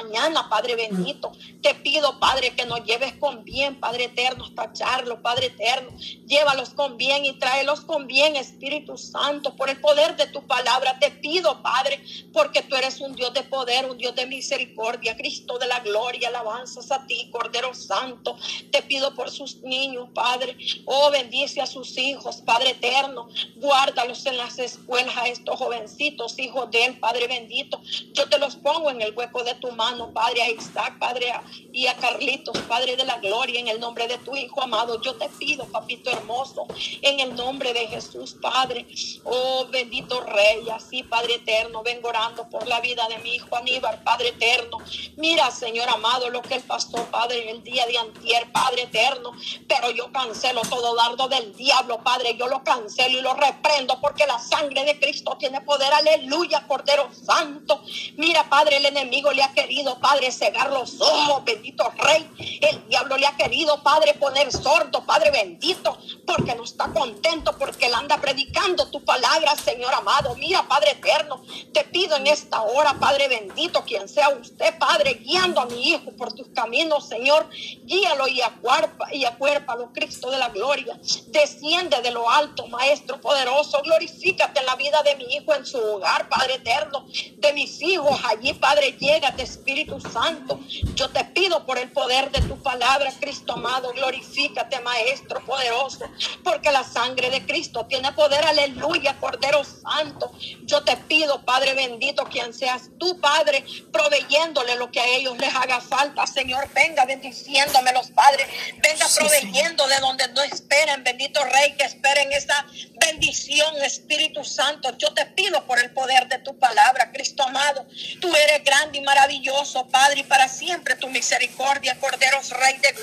Padre 0.50 0.76
bendito. 0.76 1.32
Te 1.62 1.76
pido, 1.76 2.20
Padre, 2.20 2.52
que 2.56 2.66
nos 2.66 2.84
lleves 2.84 3.14
con 3.14 3.44
bien, 3.44 3.80
Padre 3.80 4.06
eterno, 4.06 4.46
hasta 4.46 4.74
Charlo, 4.74 5.22
Padre 5.22 5.48
eterno. 5.48 5.90
Llévalos 6.26 6.70
con 6.72 6.98
bien 6.98 7.26
y 7.26 7.38
tráelos 7.40 7.82
con 7.82 8.08
bien, 8.08 8.36
Espíritu 8.36 8.98
Santo, 8.98 9.56
por 9.56 9.70
el 9.70 9.80
poder 9.80 10.16
de 10.16 10.28
tu 10.28 10.46
palabra. 10.46 10.98
Te 11.00 11.12
pido, 11.12 11.62
Padre, 11.62 12.04
porque 12.34 12.62
tú 12.62 12.76
eres 12.76 13.00
un 13.00 13.16
Dios 13.16 13.34
de 13.34 13.44
poder, 13.44 13.90
un 13.90 13.98
Dios 13.98 14.16
de 14.16 14.26
misericordia, 14.26 15.16
Cristo 15.16 15.58
de 15.58 15.68
la 15.68 15.80
gloria. 15.80 16.30
Alabanzas 16.30 16.92
a 16.92 17.06
ti, 17.06 17.30
Cordero 17.32 17.74
Santo. 17.74 18.38
Te 18.72 18.82
pido 18.82 19.14
por 19.16 19.30
sus 19.30 19.58
niños, 19.58 20.10
Padre. 20.14 20.58
Oh, 20.86 21.10
bendice 21.12 21.62
a 21.62 21.66
sus 21.66 21.98
hijos, 21.98 22.38
Padre 22.38 22.72
eterno. 22.72 23.30
Guárdalos 23.56 24.26
en 24.26 24.38
las 24.38 24.60
escuelas 24.60 25.16
a 25.18 25.28
estos 25.28 25.58
jovencitos, 25.58 26.38
hijos 26.40 26.72
de 26.72 26.86
él, 26.86 27.00
Padre 27.00 27.28
bendito. 27.28 27.82
Yo 28.14 28.28
te 28.30 28.40
los 28.40 28.56
pongo 28.56 28.90
en 28.90 29.02
el 29.02 29.14
hueco 29.16 29.44
de 29.44 29.56
tu 29.56 29.72
mano, 29.72 29.88
Padre, 30.13 30.41
a 30.43 30.49
Isaac, 30.52 30.99
Padre, 30.99 31.34
y 31.73 31.88
a 31.88 31.95
Carlitos, 31.97 32.58
Padre 32.67 32.95
de 32.95 33.06
la 33.06 33.17
gloria, 33.17 33.60
en 33.60 33.67
el 33.67 33.80
nombre 33.80 34.08
de 34.08 34.17
tu 34.19 34.36
Hijo 34.36 34.62
amado. 34.62 35.02
Yo 35.02 35.15
te 35.15 35.30
pido, 35.30 35.65
papito 35.65 36.12
hermoso, 36.12 36.67
en 37.02 37.19
el 37.19 37.36
nombre 37.36 37.73
de 37.73 37.88
Jesús, 37.88 38.36
Padre. 38.41 38.86
Oh, 39.23 39.65
bendito 39.71 40.21
Rey, 40.21 40.69
así, 40.69 41.04
Padre 41.04 41.36
eterno, 41.36 41.82
vengo 41.84 42.10
orando 42.10 42.47
por 42.49 42.67
la 42.67 42.80
vida 42.82 43.08
de 43.08 43.17
mi 43.19 43.36
hijo 43.36 43.56
Aníbal, 43.56 44.04
Padre 44.04 44.30
eterno. 44.30 44.78
Mira, 45.17 45.49
Señor 45.52 45.89
amado, 45.89 46.30
lo 46.30 46.41
que 46.41 46.56
él 46.56 46.63
pasó, 46.63 47.04
Padre, 47.12 47.49
el 47.49 47.63
día 47.63 47.86
de 47.86 47.97
antier, 47.97 48.52
Padre 48.52 48.84
eterno. 48.84 49.32
Pero 49.67 49.91
yo 49.91 50.12
cancelo 50.12 50.62
todo 50.62 50.95
dardo 50.95 51.28
del 51.28 51.56
diablo, 51.56 52.04
Padre. 52.04 52.36
Yo 52.38 52.47
lo 52.47 52.63
cancelo 52.63 53.17
y 53.17 53.21
lo 53.21 53.34
reprendo 53.34 53.99
porque 54.02 54.25
la 54.28 54.39
sangre 54.39 54.84
de 54.86 54.99
Cristo 54.99 55.36
tiene 55.39 55.62
poder. 55.62 55.93
Aleluya, 55.93 56.65
Cordero 56.67 57.10
Santo. 57.13 57.82
Mira, 58.17 58.49
Padre, 58.49 58.78
el 58.78 58.86
enemigo 58.86 59.32
le 59.32 59.43
ha 59.43 59.54
querido, 59.54 59.79
Padre, 60.00 60.32
cegar 60.32 60.72
los 60.72 61.00
ojos, 61.00 61.44
bendito 61.46 61.89
Rey. 61.98 62.30
El 62.62 62.88
diablo 62.88 63.18
le 63.18 63.28
ha 63.28 63.36
querido, 63.38 63.82
Padre, 63.82 64.13
poner 64.13 64.52
sordo, 64.52 65.06
Padre 65.06 65.32
bendito, 65.32 65.98
porque 66.26 66.56
no 66.56 66.63
está 66.63 66.92
contento, 66.92 67.58
porque 67.58 67.88
él 67.88 67.94
anda 67.94 68.18
predicando 68.18 68.89
tu 68.89 69.04
palabra, 69.04 69.56
Señor 69.56 69.94
amado. 69.94 70.36
Mira, 70.36 70.68
Padre 70.68 70.92
eterno, 70.92 71.42
te 71.74 71.84
pido 71.86 72.18
en 72.18 72.28
esta 72.28 72.62
hora, 72.62 72.94
Padre 73.00 73.28
bendito, 73.28 73.84
quien 73.84 74.08
sea 74.10 74.30
usted, 74.30 74.78
Padre, 74.78 75.13
guiando 75.15 75.62
a 75.62 75.65
mi 75.65 75.92
hijo 75.92 76.12
por 76.18 76.34
tus 76.34 76.48
caminos, 76.50 77.08
Señor, 77.08 77.50
guíalo 77.84 78.28
y 78.28 78.42
acuerpa, 78.42 79.13
y 79.13 79.26
acuérpalo, 79.26 79.92
Cristo 79.94 80.30
de 80.30 80.38
la 80.38 80.50
gloria. 80.50 81.00
Desciende 81.28 82.02
de 82.02 82.12
lo 82.12 82.30
alto, 82.30 82.68
Maestro 82.68 83.20
poderoso, 83.22 83.82
glorifícate 83.84 84.60
en 84.60 84.65
la 84.65 84.76
vida 84.76 85.02
de 85.04 85.15
mi 85.15 85.26
hijo 85.36 85.54
en 85.54 85.65
su 85.65 85.78
hogar, 85.78 86.28
Padre 86.30 86.56
eterno, 86.56 87.06
de 87.38 87.54
mis 87.54 87.82
hijos 87.82 88.20
allí, 88.26 88.54
Padre, 88.54 88.96
llégate, 89.00 89.44
Espíritu 89.70 90.02
Santo. 90.02 90.60
Yo 90.96 91.10
te 91.10 91.24
pido 91.26 91.64
por 91.64 91.78
el 91.78 91.92
poder 91.92 92.32
de 92.32 92.42
tu 92.42 92.60
palabra, 92.64 93.14
Cristo 93.20 93.54
amado, 93.54 93.92
glorifícate, 93.92 94.80
Maestro 94.80 95.46
poderoso, 95.46 96.10
porque 96.44 96.72
la 96.72 96.84
sangre 96.84 97.30
de 97.30 97.46
Cristo 97.46 97.86
tiene 97.86 98.12
poder, 98.14 98.44
aleluya, 98.46 99.16
Cordero 99.20 99.64
Santo. 99.64 100.32
Yo 100.64 100.84
te 100.84 100.98
pido, 100.98 101.46
Padre 101.46 101.76
bendito, 101.76 102.24
quien 102.26 102.52
seas 102.52 102.90
tú, 102.98 103.20
Padre, 103.22 103.64
proveyéndole 103.92 104.76
lo 104.76 104.90
que 104.90 105.02
a 105.02 105.06
ellos 105.06 105.38
les 105.38 105.54
haga 105.54 105.80
falta. 105.82 106.26
Señor, 106.26 106.68
venga 106.74 107.06
bendiciéndome 107.06 107.94
los 107.94 108.10
padres, 108.10 108.48
venga 108.82 109.06
proveyendo 109.20 109.88
de 109.88 109.98
donde 109.98 110.28
no 110.30 110.42
esperen, 110.42 111.04
bendito 111.04 111.44
Rey, 111.44 111.76
que 111.78 111.84
esperen 111.84 112.32
esa 112.34 112.66
bendición, 113.00 113.76
Espíritu 113.84 114.44
Santo. 114.44 114.98
Yo 114.98 115.14
te 115.14 115.28
pido 115.28 115.64
por 115.66 115.80
el 115.80 115.92
poder 115.92 116.28
de 116.28 116.40
tu 116.40 116.58
palabra, 116.58 117.12
Cristo 117.12 117.44
amado. 117.44 117.86
Tú 118.20 118.36
eres 118.36 118.64
grande 118.64 118.98
y 118.98 119.02
maravilloso, 119.02 119.59
Padre, 119.91 120.22
y 120.22 120.24
para 120.24 120.48
siempre 120.48 120.95
tu 120.95 121.10
misericordia, 121.10 122.00
Corderos 122.00 122.52
Rey 122.52 122.78
de 122.78 122.91
gloria. 122.91 122.98